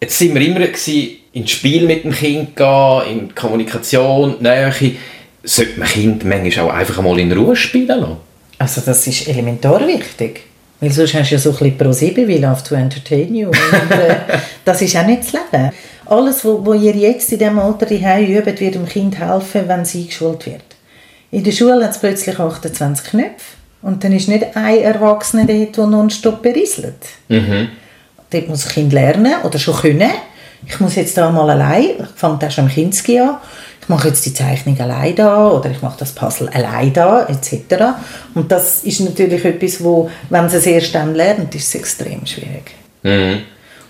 Jetzt 0.00 0.18
sind 0.18 0.34
wir 0.34 0.42
immer 0.42 0.60
gewesen, 0.60 1.16
ins 1.32 1.50
Spiel 1.50 1.86
mit 1.86 2.04
dem 2.04 2.12
Kind 2.12 2.56
gehen, 2.56 3.02
in 3.10 3.34
Kommunikation, 3.34 4.36
Nähe. 4.40 4.72
Sollte 5.42 5.78
man 5.78 5.88
Kind 5.88 6.24
manchmal 6.24 6.66
auch 6.66 6.74
einfach 6.74 7.00
mal 7.02 7.18
in 7.18 7.32
Ruhe 7.32 7.54
spielen 7.54 7.86
lassen? 7.86 8.16
Also 8.58 8.80
das 8.80 9.06
ist 9.06 9.28
elementar 9.28 9.86
wichtig. 9.86 10.42
Weil 10.80 10.92
sonst 10.92 11.14
hast 11.14 11.30
du 11.30 11.34
ja 11.34 11.40
so 11.40 11.50
ein 11.50 11.56
bisschen 11.56 11.78
pro 11.78 11.92
7 11.92 12.28
wie 12.28 12.38
Love 12.38 12.62
to 12.62 12.74
Entertain 12.74 13.34
You. 13.34 13.48
Und, 13.48 13.90
äh, 13.92 14.16
das 14.64 14.82
ist 14.82 14.96
auch 14.96 15.06
nicht 15.06 15.22
das 15.22 15.32
Leben. 15.32 15.70
Alles, 16.04 16.44
was 16.44 16.82
ihr 16.82 16.94
jetzt 16.94 17.32
in 17.32 17.38
diesem 17.38 17.58
Alter 17.58 17.90
übt, 17.90 18.60
wird 18.60 18.74
dem 18.74 18.86
Kind 18.86 19.18
helfen, 19.18 19.62
wenn 19.66 19.80
es 19.80 19.94
eingeschult 19.94 20.46
wird. 20.46 20.62
In 21.30 21.42
der 21.42 21.52
Schule 21.52 21.82
hat 21.82 21.92
es 21.92 21.98
plötzlich 21.98 22.38
28 22.38 23.10
Knöpfe. 23.10 23.56
Und 23.82 24.04
dann 24.04 24.12
ist 24.12 24.28
nicht 24.28 24.56
ein 24.56 24.80
Erwachsener 24.80 25.44
dort, 25.44 25.76
der 25.76 25.86
nonstop 25.86 26.42
berieselt. 26.42 26.96
Mhm. 27.28 27.68
Dort 28.30 28.48
muss 28.48 28.64
das 28.64 28.72
Kind 28.72 28.92
lernen 28.92 29.34
oder 29.44 29.58
schon 29.58 29.76
können. 29.76 30.10
Ich 30.66 30.80
muss 30.80 30.96
jetzt 30.96 31.16
da 31.16 31.30
mal 31.30 31.48
allein, 31.48 31.90
ich 32.00 32.06
fange 32.16 32.44
auch 32.44 32.50
schon 32.50 32.64
im 32.64 32.70
Kinski 32.70 33.20
an, 33.20 33.36
ich 33.86 33.88
mache 33.88 34.08
jetzt 34.08 34.26
die 34.26 34.34
Zeichnung 34.34 34.76
allein 34.80 35.14
da 35.14 35.48
oder 35.48 35.70
ich 35.70 35.80
mache 35.80 36.00
das 36.00 36.10
Puzzle 36.10 36.48
allein 36.48 36.92
da 36.92 37.24
etc. 37.28 37.84
Und 38.34 38.50
das 38.50 38.82
ist 38.82 38.98
natürlich 38.98 39.44
etwas, 39.44 39.82
wo, 39.84 40.10
wenn 40.28 40.48
sie 40.48 40.56
es 40.56 40.66
erst 40.66 40.92
dann 40.96 41.14
lernt, 41.14 41.54
ist 41.54 41.68
es 41.68 41.74
extrem 41.76 42.26
schwierig. 42.26 42.72
Mhm. 43.04 43.42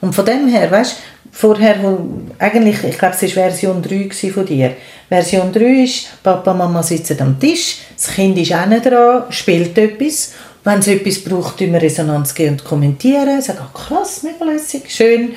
Und 0.03 0.15
von 0.15 0.27
dem 0.27 0.49
her, 0.49 0.71
weißt 0.71 0.97
vorher, 1.33 1.83
wo, 1.83 1.99
eigentlich, 2.39 2.85
ich 2.85 2.99
glaube, 2.99 3.15
es 3.19 3.23
war 3.23 3.45
Version 3.45 3.81
3 3.81 4.31
von 4.31 4.45
dir. 4.45 4.75
Version 5.09 5.51
3 5.51 5.65
ist, 5.85 6.23
Papa 6.23 6.51
und 6.51 6.59
Mama 6.59 6.83
sitzen 6.83 7.19
am 7.23 7.41
Tisch, 7.41 7.79
das 7.97 8.09
Kind 8.09 8.37
ist 8.37 8.53
auch 8.53 8.69
dran, 8.69 9.23
spielt 9.31 9.79
etwas. 9.79 10.35
Wenn 10.63 10.81
es 10.81 10.89
etwas 10.89 11.21
braucht, 11.21 11.57
tun 11.57 11.73
wir 11.73 11.81
Resonanz 11.81 12.35
gehen 12.35 12.51
und 12.51 12.65
kommentieren, 12.65 13.41
sagen, 13.41 13.61
oh, 13.63 13.73
krass, 13.73 14.23
mega 14.25 14.45
lässig, 14.45 14.91
schön 14.91 15.31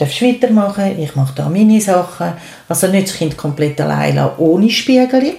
darfst 0.00 0.22
weitermachen, 0.22 0.98
ich 0.98 1.14
mache 1.16 1.34
da 1.34 1.48
meine 1.48 1.80
Sachen. 1.80 2.32
Also 2.68 2.86
nicht 2.88 3.08
das 3.08 3.16
Kind 3.16 3.36
komplett 3.36 3.80
allein 3.80 4.16
lassen, 4.16 4.34
ohne 4.38 4.70
Spiegelung, 4.70 5.34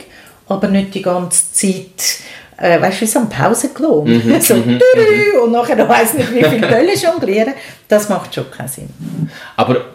aber 0.48 0.68
nicht 0.68 0.94
die 0.94 1.02
ganze 1.02 1.52
Zeit, 1.52 2.20
äh, 2.58 2.82
weißt 2.82 3.02
du, 3.02 3.06
wie 3.06 3.10
so 3.10 3.20
ein 3.20 3.30
Pausenklon. 3.30 4.08
Mhm, 4.08 4.42
so, 4.42 4.56
mhm, 4.56 4.74
mhm. 4.74 5.44
und 5.44 5.52
nachher 5.52 5.88
weiß 5.88 6.14
nicht, 6.16 6.34
wie 6.34 6.44
viele 6.44 6.68
Bälle 6.68 6.96
jonglieren. 6.96 7.54
Das 7.88 8.10
macht 8.10 8.34
schon 8.34 8.50
keinen 8.52 8.68
Sinn. 8.68 8.90
Aber 9.56 9.86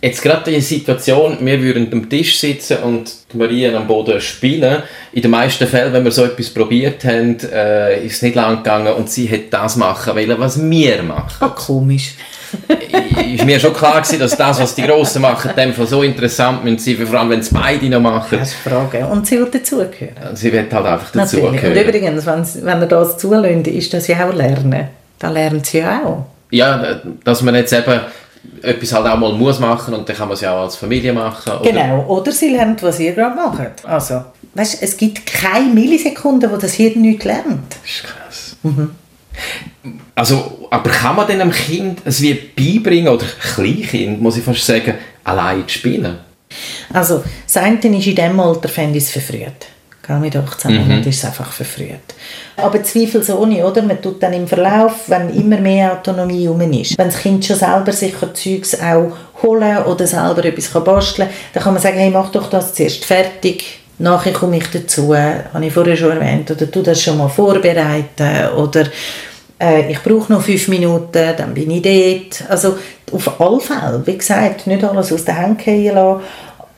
Jetzt 0.00 0.22
gerade 0.22 0.48
die 0.48 0.60
Situation, 0.60 1.38
wir 1.40 1.60
würden 1.60 1.88
am 1.92 2.08
Tisch 2.08 2.38
sitzen 2.38 2.76
und 2.78 3.12
Maria 3.34 3.76
am 3.76 3.88
Boden 3.88 4.20
spielen. 4.20 4.84
In 5.12 5.22
den 5.22 5.30
meisten 5.32 5.66
Fällen, 5.66 5.92
wenn 5.92 6.04
wir 6.04 6.12
so 6.12 6.24
etwas 6.24 6.50
probiert 6.50 7.04
haben, 7.04 7.36
äh, 7.52 8.04
ist 8.06 8.16
es 8.16 8.22
nicht 8.22 8.36
lang 8.36 8.58
gegangen 8.58 8.94
und 8.94 9.10
sie 9.10 9.28
hat 9.28 9.50
das 9.50 9.74
machen 9.74 10.14
wollen, 10.14 10.38
was 10.38 10.60
wir 10.62 11.02
machen. 11.02 11.36
Ah, 11.40 11.48
komisch. 11.48 12.14
Ist 13.34 13.44
mir 13.44 13.60
schon 13.60 13.72
klar 13.72 14.00
gewesen, 14.00 14.18
dass 14.18 14.36
das, 14.36 14.60
was 14.60 14.74
die 14.74 14.82
Grossen 14.82 15.22
machen, 15.22 15.50
dem 15.56 15.72
Fall 15.72 15.86
so 15.86 16.02
interessant 16.02 16.64
müssen 16.64 16.78
sein, 16.78 17.06
vor 17.06 17.20
allem 17.20 17.30
wenn 17.30 17.40
es 17.40 17.52
beide 17.52 17.88
noch 17.88 18.00
machen. 18.00 18.38
Das 18.38 18.48
ist 18.48 18.58
Frage. 18.58 19.06
Und 19.06 19.26
sie 19.26 19.38
wird 19.38 19.54
dazugehören. 19.54 20.34
Sie 20.34 20.52
wird 20.52 20.72
halt 20.72 20.86
einfach 20.86 21.10
dazugehören. 21.10 21.76
Und 21.76 21.82
übrigens, 21.84 22.26
wenn, 22.26 22.64
wenn 22.64 22.80
er 22.80 22.86
das 22.86 23.18
zulässt, 23.18 23.66
ist 23.66 23.92
das 23.94 24.06
ja 24.06 24.28
auch 24.28 24.34
Lernen. 24.34 24.88
Da 25.18 25.30
lernt 25.30 25.66
sie 25.66 25.78
ja 25.78 26.02
auch. 26.04 26.26
Ja, 26.50 27.00
dass 27.24 27.42
man 27.42 27.54
jetzt 27.54 27.72
eben 27.72 28.00
etwas 28.62 28.92
halt 28.92 29.06
auch 29.06 29.18
mal 29.18 29.32
muss 29.32 29.58
machen 29.58 29.94
und 29.94 30.08
dann 30.08 30.16
kann 30.16 30.28
man 30.28 30.34
es 30.34 30.40
ja 30.40 30.54
auch 30.54 30.64
als 30.64 30.76
Familie 30.76 31.12
machen. 31.12 31.52
Oder? 31.52 31.70
Genau, 31.70 32.04
oder 32.06 32.32
sie 32.32 32.50
lernt, 32.50 32.82
was 32.82 32.98
ihr 33.00 33.12
gerade 33.12 33.36
macht. 33.36 33.84
Also, 33.84 34.24
weißt, 34.54 34.82
es 34.82 34.96
gibt 34.96 35.26
keine 35.26 35.66
Millisekunde, 35.66 36.50
wo 36.50 36.56
das 36.56 36.72
Hirn 36.74 37.02
nicht 37.02 37.24
lernt. 37.24 37.76
Das 37.82 37.90
ist 37.90 38.04
krass. 38.04 38.56
Mhm. 38.62 38.90
Also, 40.14 40.68
aber 40.70 40.90
kann 40.90 41.16
man 41.16 41.26
denn 41.26 41.40
einem 41.40 41.52
Kind 41.52 42.00
es 42.04 42.20
wie 42.20 42.34
beibringen, 42.34 43.08
oder 43.08 43.24
Kleinkind, 43.54 44.20
muss 44.20 44.36
ich 44.36 44.44
fast 44.44 44.66
sagen, 44.66 44.94
allein 45.24 45.66
zu 45.68 45.78
spielen? 45.78 46.18
Also, 46.92 47.22
das 47.44 47.56
eine 47.56 47.76
ist 47.76 47.84
in 47.84 48.00
diesem 48.00 48.40
Alter, 48.40 48.68
fände 48.68 48.98
ich 48.98 49.04
es 49.04 49.10
verfrüht. 49.10 49.66
Mit 50.20 50.34
18 50.34 50.72
mhm. 50.72 50.78
Monaten 50.78 51.08
ist 51.10 51.18
es 51.18 51.24
einfach 51.26 51.52
verfrüht. 51.52 52.14
Aber 52.56 52.82
zweifelsohne, 52.82 53.62
oder? 53.62 53.82
Man 53.82 54.00
tut 54.00 54.22
dann 54.22 54.32
im 54.32 54.48
Verlauf, 54.48 55.06
wenn 55.08 55.28
immer 55.34 55.58
mehr 55.58 55.92
Autonomie 55.92 56.44
herum 56.44 56.72
ist, 56.72 56.96
wenn 56.96 57.08
das 57.08 57.18
Kind 57.18 57.44
schon 57.44 57.56
selber 57.56 57.92
sicher 57.92 58.32
Zeugs 58.32 58.74
auch 58.80 59.12
holen 59.42 59.82
oder 59.84 60.06
selber 60.06 60.42
etwas 60.46 60.70
basteln 60.82 61.28
kann, 61.28 61.36
dann 61.52 61.62
kann 61.62 61.72
man 61.74 61.82
sagen, 61.82 61.98
hey, 61.98 62.10
mach 62.10 62.32
doch 62.32 62.48
das 62.48 62.72
zuerst 62.72 63.04
fertig, 63.04 63.80
nachher 63.98 64.32
komme 64.32 64.56
ich 64.56 64.70
dazu, 64.70 65.14
habe 65.14 65.66
ich 65.66 65.72
vorher 65.74 65.96
schon 65.96 66.12
erwähnt, 66.12 66.50
oder 66.50 66.70
tu 66.70 66.80
das 66.80 67.02
schon 67.02 67.18
mal 67.18 67.28
vorbereiten, 67.28 68.48
oder 68.56 68.86
äh, 69.60 69.90
ich 69.90 70.02
brauche 70.02 70.32
noch 70.32 70.42
fünf 70.42 70.68
Minuten, 70.68 71.34
dann 71.36 71.54
bin 71.54 71.70
ich 71.70 71.82
dort. 71.82 72.50
Also 72.50 72.78
auf 73.12 73.40
alle 73.40 73.60
Fälle, 73.60 74.02
wie 74.04 74.18
gesagt, 74.18 74.66
nicht 74.66 74.84
alles 74.84 75.12
aus 75.12 75.24
der 75.24 75.38
Hand 75.38 75.62
fallen 75.62 75.94
lassen, 75.94 76.22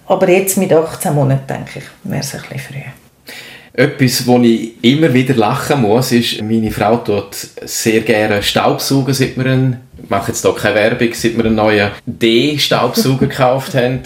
aber 0.06 0.28
jetzt 0.28 0.56
mit 0.56 0.72
18 0.72 1.14
Monaten, 1.14 1.46
denke 1.48 1.78
ich, 1.78 1.84
wäre 2.04 2.20
es 2.20 2.34
ein 2.34 2.40
bisschen 2.40 2.60
früh. 2.60 2.80
Etwas, 3.72 4.26
wo 4.26 4.38
ich 4.40 4.72
immer 4.82 5.14
wieder 5.14 5.34
lachen 5.34 5.82
muss, 5.82 6.10
ist, 6.10 6.42
meine 6.42 6.72
Frau 6.72 6.96
tut 6.96 7.36
sehr 7.62 8.00
gerne 8.00 8.42
Staubsaugen, 8.42 9.14
seit 9.14 9.36
wir 9.36 9.46
einen, 9.46 9.76
ich 10.02 10.10
mache 10.10 10.32
jetzt 10.32 10.42
hier 10.42 10.54
keine 10.54 10.74
Werbung, 10.74 11.10
seit 11.12 11.36
wir 11.36 11.44
einen 11.44 11.54
neuen 11.54 11.90
D-Staubsauger 12.04 13.28
gekauft 13.28 13.74
haben. 13.74 14.00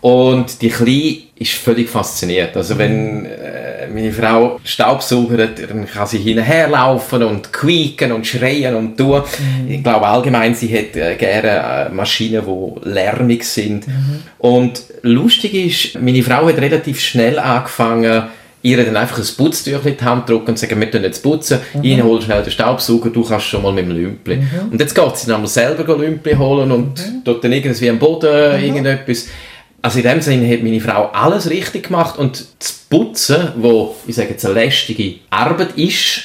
Und 0.00 0.62
die 0.62 0.70
Kleine 0.70 1.18
ist 1.34 1.52
völlig 1.52 1.90
fasziniert. 1.90 2.56
Also 2.56 2.78
wenn 2.78 3.26
äh, 3.26 3.75
meine 3.92 4.12
Frau 4.12 4.60
Staubsaugert, 4.64 5.58
dann 5.70 5.86
kann 5.86 6.06
sie 6.06 6.18
hinterherlaufen 6.18 7.22
und 7.22 7.52
quieken 7.52 8.12
und 8.12 8.26
schreien 8.26 8.74
und 8.74 8.96
tun. 8.96 9.22
Mhm. 9.64 9.70
Ich 9.70 9.82
glaube 9.82 10.06
allgemein, 10.06 10.54
sie 10.54 10.68
hat 10.76 10.96
äh, 10.96 11.16
gerne 11.16 11.88
äh, 11.90 11.94
Maschinen, 11.94 12.42
die 12.46 12.88
lärmig 12.88 13.44
sind. 13.44 13.86
Mhm. 13.86 14.22
Und 14.38 14.82
lustig 15.02 15.54
ist, 15.54 16.00
meine 16.00 16.22
Frau 16.22 16.48
hat 16.48 16.58
relativ 16.58 17.00
schnell 17.00 17.38
angefangen, 17.38 18.24
ihr 18.66 18.84
dann 18.84 18.96
einfach 18.96 19.18
ein 19.18 19.36
Putztüchchen 19.36 19.92
in 19.92 19.96
die 19.96 20.04
Hand 20.04 20.28
drücken 20.28 20.48
und 20.48 20.58
sagen, 20.58 20.80
wir 20.80 20.90
tun 20.90 21.02
jetzt 21.02 21.22
putzen, 21.22 21.60
mhm. 21.74 21.84
ich 21.84 22.02
hole 22.02 22.20
schnell 22.20 22.42
den 22.42 22.50
Staubsauger, 22.50 23.10
du 23.10 23.22
kannst 23.22 23.46
schon 23.46 23.62
mal 23.62 23.72
mit 23.72 23.84
dem 23.84 23.92
Lümpli. 23.92 24.36
Mhm. 24.36 24.72
Und 24.72 24.80
jetzt 24.80 24.94
geht 24.94 25.16
sie 25.16 25.28
dann 25.28 25.46
selber 25.46 25.96
Lümpli 25.96 26.34
holen 26.34 26.72
und 26.72 26.98
mhm. 26.98 27.22
dort 27.24 27.44
dann 27.44 27.52
irgendwie 27.52 27.88
am 27.88 27.98
Boden 27.98 28.58
mhm. 28.58 28.64
irgendetwas. 28.64 29.28
Also 29.82 29.98
in 29.98 30.04
dem 30.04 30.20
Sinne 30.20 30.52
hat 30.52 30.62
meine 30.62 30.80
Frau 30.80 31.10
alles 31.12 31.48
richtig 31.50 31.88
gemacht 31.88 32.18
und 32.18 32.44
das 32.58 32.72
Putzen, 32.72 33.52
wo 33.56 33.94
ich 34.06 34.16
sage 34.16 34.30
jetzt 34.30 34.44
eine 34.44 34.54
lästige 34.54 35.16
Arbeit 35.30 35.76
ist, 35.76 36.22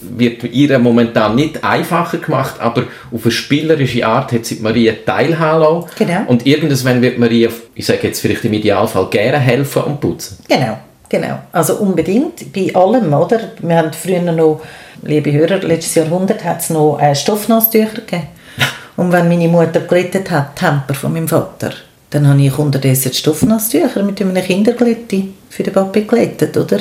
wird 0.00 0.44
ihr 0.44 0.78
momentan 0.78 1.34
nicht 1.34 1.64
einfacher 1.64 2.18
gemacht, 2.18 2.56
aber 2.60 2.84
auf 3.12 3.24
eine 3.24 3.32
spielerische 3.32 4.06
Art 4.06 4.32
hat 4.32 4.44
sie 4.44 4.56
Maria 4.60 4.92
teilhaben 5.04 5.62
lassen. 5.62 5.90
Genau. 5.98 6.20
Und 6.26 6.46
irgendwann 6.46 7.02
wird 7.02 7.18
Maria, 7.18 7.48
ich 7.74 7.86
sage 7.86 8.00
jetzt 8.04 8.20
vielleicht 8.20 8.44
im 8.44 8.52
Idealfall, 8.52 9.08
gerne 9.10 9.38
helfen 9.38 9.82
und 9.82 10.00
putzen. 10.00 10.38
Genau. 10.48 10.78
Genau, 11.08 11.38
also 11.52 11.76
unbedingt, 11.76 12.52
bei 12.52 12.74
allem, 12.74 13.12
oder? 13.14 13.38
Wir 13.60 13.76
haben 13.76 13.92
früher 13.92 14.20
noch, 14.20 14.60
liebe 15.02 15.32
Hörer, 15.32 15.58
letztes 15.58 15.94
Jahrhundert 15.94 16.44
hat 16.44 16.60
es 16.60 16.70
noch 16.70 16.98
äh, 17.00 17.14
Stoffnasstücher 17.14 18.00
gegeben. 18.00 18.26
Und 18.96 19.12
wenn 19.12 19.28
meine 19.28 19.46
Mutter 19.46 19.80
glättet 19.80 20.30
hat, 20.30 20.56
Temper 20.56 20.94
von 20.94 21.12
meinem 21.12 21.28
Vater, 21.28 21.70
dann 22.10 22.28
habe 22.28 22.40
ich 22.42 22.56
unterdessen 22.58 23.10
die 23.10 23.16
Stoffnasstücher 23.16 24.02
mit 24.02 24.20
einem 24.20 24.34
Kinderglätti 24.36 25.34
für 25.50 25.62
den 25.62 25.72
Papi 25.72 26.02
glättet, 26.02 26.56
oder? 26.56 26.78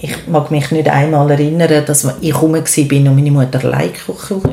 Ich 0.00 0.28
mag 0.28 0.50
mich 0.50 0.70
nicht 0.70 0.88
einmal 0.88 1.30
erinnern, 1.30 1.84
dass 1.84 2.06
ich 2.20 2.40
rum 2.40 2.52
war 2.52 2.60
und 2.60 3.14
meine 3.16 3.30
Mutter 3.30 3.64
allein 3.64 3.90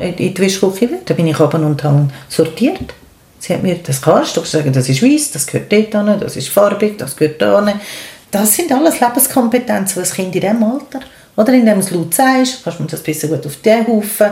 in 0.00 0.16
die 0.16 0.38
Wischküche 0.38 0.90
wird. 0.90 1.08
Da 1.08 1.14
bin 1.14 1.28
ich 1.28 1.38
aber 1.38 1.58
und 1.58 1.84
habe 1.84 2.08
sortiert. 2.28 2.94
Sie 3.38 3.54
hat 3.54 3.62
mir, 3.62 3.76
das 3.76 4.02
kannst 4.02 4.36
du 4.36 4.44
sagen, 4.44 4.72
das 4.72 4.88
ist 4.88 5.02
weiß, 5.02 5.32
das 5.32 5.46
gehört 5.46 5.70
dort 5.70 5.92
hin, 5.92 6.20
das 6.20 6.36
ist 6.36 6.48
farbig, 6.48 6.98
das 6.98 7.14
gehört 7.14 7.40
da. 7.40 7.64
Das 8.30 8.54
sind 8.54 8.72
alles 8.72 8.98
Lebenskompetenzen, 8.98 10.02
die 10.02 10.08
ein 10.08 10.14
Kind 10.14 10.34
in 10.34 10.40
diesem 10.40 10.64
Alter 10.64 11.00
oder 11.36 11.52
indem 11.52 11.74
du 11.74 11.80
es 11.80 11.90
laut 11.90 12.14
sagst, 12.14 12.64
kannst 12.64 12.80
du 12.80 12.84
das 12.84 13.02
bisschen 13.02 13.28
gut 13.28 13.46
auf 13.46 13.56
den 13.56 13.86
Haufen. 13.86 14.28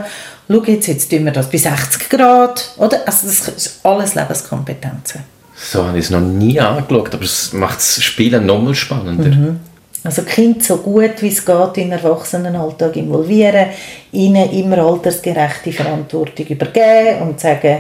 Schau 0.49 0.63
jetzt, 0.65 0.89
jetzt 0.89 1.11
tun 1.11 1.25
wir 1.25 1.33
das 1.33 1.51
bei 1.51 1.59
60 1.59 2.09
Grad. 2.09 2.71
Oder? 2.79 3.07
Also 3.07 3.27
das 3.27 3.49
ist 3.49 3.81
alles 3.83 4.15
Lebenskompetenzen. 4.15 5.34
So 5.65 5.85
habe 5.85 5.99
ich 5.99 6.05
es 6.05 6.11
noch 6.11 6.21
nie 6.21 6.61
angeschaut, 6.61 7.15
aber 7.15 7.25
es 7.25 7.53
macht 7.53 7.79
das 7.79 8.03
Spielen 8.03 8.45
noch 8.47 8.61
mal 8.61 8.75
spannender. 8.75 9.31
Mhm. 9.31 9.61
Also 10.05 10.23
Kind 10.23 10.63
so 10.63 10.77
gut 10.77 11.23
wie 11.23 11.29
es 11.29 11.45
geht 11.45 11.79
in 11.79 11.89
den 11.89 11.93
Erwachsenenalltag 11.93 12.95
involvieren, 12.97 13.69
ihnen 14.13 14.51
immer 14.51 14.79
altersgerechte 14.79 15.73
Verantwortung 15.73 16.47
übergeben 16.47 17.23
und 17.23 17.41
sagen 17.41 17.79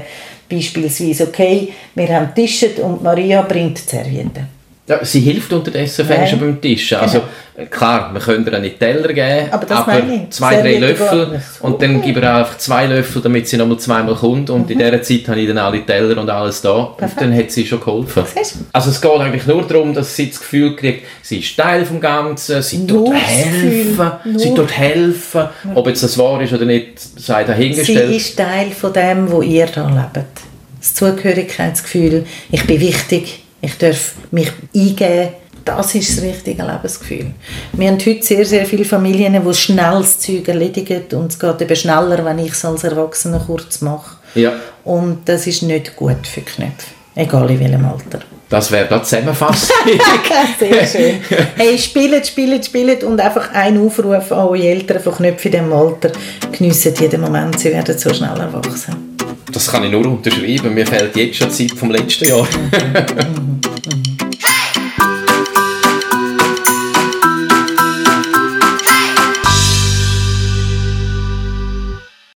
beispielsweise, 0.48 1.28
okay, 1.28 1.68
wir 1.94 2.08
haben 2.08 2.34
Tische 2.34 2.70
und 2.82 3.02
Maria 3.02 3.42
bringt 3.42 3.78
die 3.78 3.96
Servietten. 3.96 4.48
Ja, 4.86 5.02
sie 5.02 5.20
hilft 5.20 5.50
unterdessen 5.50 6.06
Nein. 6.06 6.26
schon 6.26 6.40
beim 6.40 6.60
Tisch. 6.60 6.90
Genau. 6.90 7.00
Also 7.00 7.22
klar, 7.70 8.12
wir 8.12 8.20
können 8.20 8.44
ihr 8.46 8.52
einen 8.52 8.78
Teller 8.78 9.10
geben, 9.14 9.48
aber, 9.50 9.70
aber 9.76 10.02
zwei, 10.28 10.60
drei 10.60 10.76
Löffel 10.76 11.40
und 11.60 11.80
dann 11.80 12.02
gebe 12.02 12.20
ich 12.20 12.26
einfach 12.26 12.58
zwei 12.58 12.84
Löffel, 12.84 13.22
damit 13.22 13.48
sie 13.48 13.56
nochmal 13.56 13.78
zweimal 13.78 14.14
kommt 14.14 14.50
und 14.50 14.66
mhm. 14.66 14.72
in 14.72 14.78
dieser 14.80 15.00
Zeit 15.00 15.28
habe 15.28 15.40
ich 15.40 15.48
dann 15.48 15.56
alle 15.56 15.86
Teller 15.86 16.20
und 16.20 16.28
alles 16.28 16.60
da 16.60 16.92
Perfekt. 16.98 17.22
und 17.22 17.30
dann 17.30 17.38
hat 17.38 17.50
sie 17.50 17.66
schon 17.66 17.80
geholfen. 17.80 18.24
Also 18.72 18.90
es 18.90 19.00
geht 19.00 19.10
eigentlich 19.10 19.46
nur 19.46 19.66
darum, 19.66 19.94
dass 19.94 20.14
sie 20.14 20.28
das 20.28 20.40
Gefühl 20.40 20.76
kriegt, 20.76 21.06
sie 21.22 21.38
ist 21.38 21.56
Teil 21.56 21.86
vom 21.86 21.98
Ganzen, 21.98 22.60
sie 22.60 22.86
tut 22.86 23.14
helfen, 23.14 24.12
sie 24.36 24.52
tut 24.52 24.76
helfen, 24.76 25.48
ob 25.74 25.86
jetzt 25.86 26.02
das 26.02 26.18
wahr 26.18 26.42
ist 26.42 26.52
oder 26.52 26.66
nicht, 26.66 27.00
sei 27.00 27.44
dahingestellt. 27.44 28.08
Sie 28.10 28.16
ist 28.16 28.36
Teil 28.36 28.70
von 28.72 28.92
dem, 28.92 29.30
wo 29.30 29.40
ihr 29.40 29.66
da 29.66 29.88
lebt. 29.88 30.26
Das 30.78 30.92
Zugehörigkeitsgefühl, 30.92 32.26
ich 32.50 32.66
bin 32.66 32.80
wichtig, 32.80 33.43
ich 33.64 33.78
darf 33.78 34.14
mich 34.30 34.52
eingeben, 34.74 35.30
das 35.64 35.94
ist 35.94 36.18
das 36.18 36.24
richtige 36.24 36.62
Lebensgefühl. 36.62 37.32
Wir 37.72 37.88
haben 37.88 37.98
heute 37.98 38.22
sehr, 38.22 38.44
sehr 38.44 38.66
viele 38.66 38.84
Familien, 38.84 39.42
die 39.42 39.54
schnell 39.54 40.00
das 40.00 40.18
Zeug 40.18 40.46
erledigen 40.46 41.04
und 41.12 41.32
es 41.32 41.38
geht 41.38 41.62
eben 41.62 41.76
schneller, 41.76 42.22
wenn 42.24 42.38
ich 42.40 42.52
es 42.52 42.64
als 42.64 42.84
Erwachsener 42.84 43.42
kurz 43.46 43.80
mache. 43.80 44.16
Ja. 44.34 44.52
Und 44.84 45.26
das 45.26 45.46
ist 45.46 45.62
nicht 45.62 45.96
gut 45.96 46.26
für 46.26 46.42
Knöpfe, 46.42 46.88
egal 47.14 47.50
in 47.50 47.60
welchem 47.60 47.84
Alter. 47.86 48.20
Das 48.50 48.70
wäre 48.70 48.86
da 48.86 49.02
Zusammenfassung. 49.02 49.74
Sehr 50.58 50.86
schön. 50.86 51.20
Hey, 51.56 51.78
spielt, 51.78 52.26
spielt, 52.26 52.66
spielt 52.66 53.02
und 53.02 53.18
einfach 53.18 53.50
ein 53.54 53.80
Aufruf 53.80 54.30
an 54.30 54.48
eure 54.48 54.62
Eltern 54.62 55.00
von 55.00 55.14
Knöpfen 55.14 55.50
in 55.50 55.60
diesem 55.60 55.72
Alter. 55.72 56.12
Geniessen 56.52 56.94
jeden 57.00 57.22
Moment, 57.22 57.58
sie 57.58 57.72
werden 57.72 57.98
so 57.98 58.12
schnell 58.12 58.38
erwachsen. 58.38 59.13
Das 59.52 59.70
kann 59.70 59.84
ich 59.84 59.90
nur 59.90 60.06
unterschreiben. 60.06 60.74
Mir 60.74 60.86
fehlt 60.86 61.16
jetzt 61.16 61.36
schon 61.36 61.50
Zeit 61.50 61.72
vom 61.72 61.90
letzten 61.90 62.28
Jahr. 62.28 62.46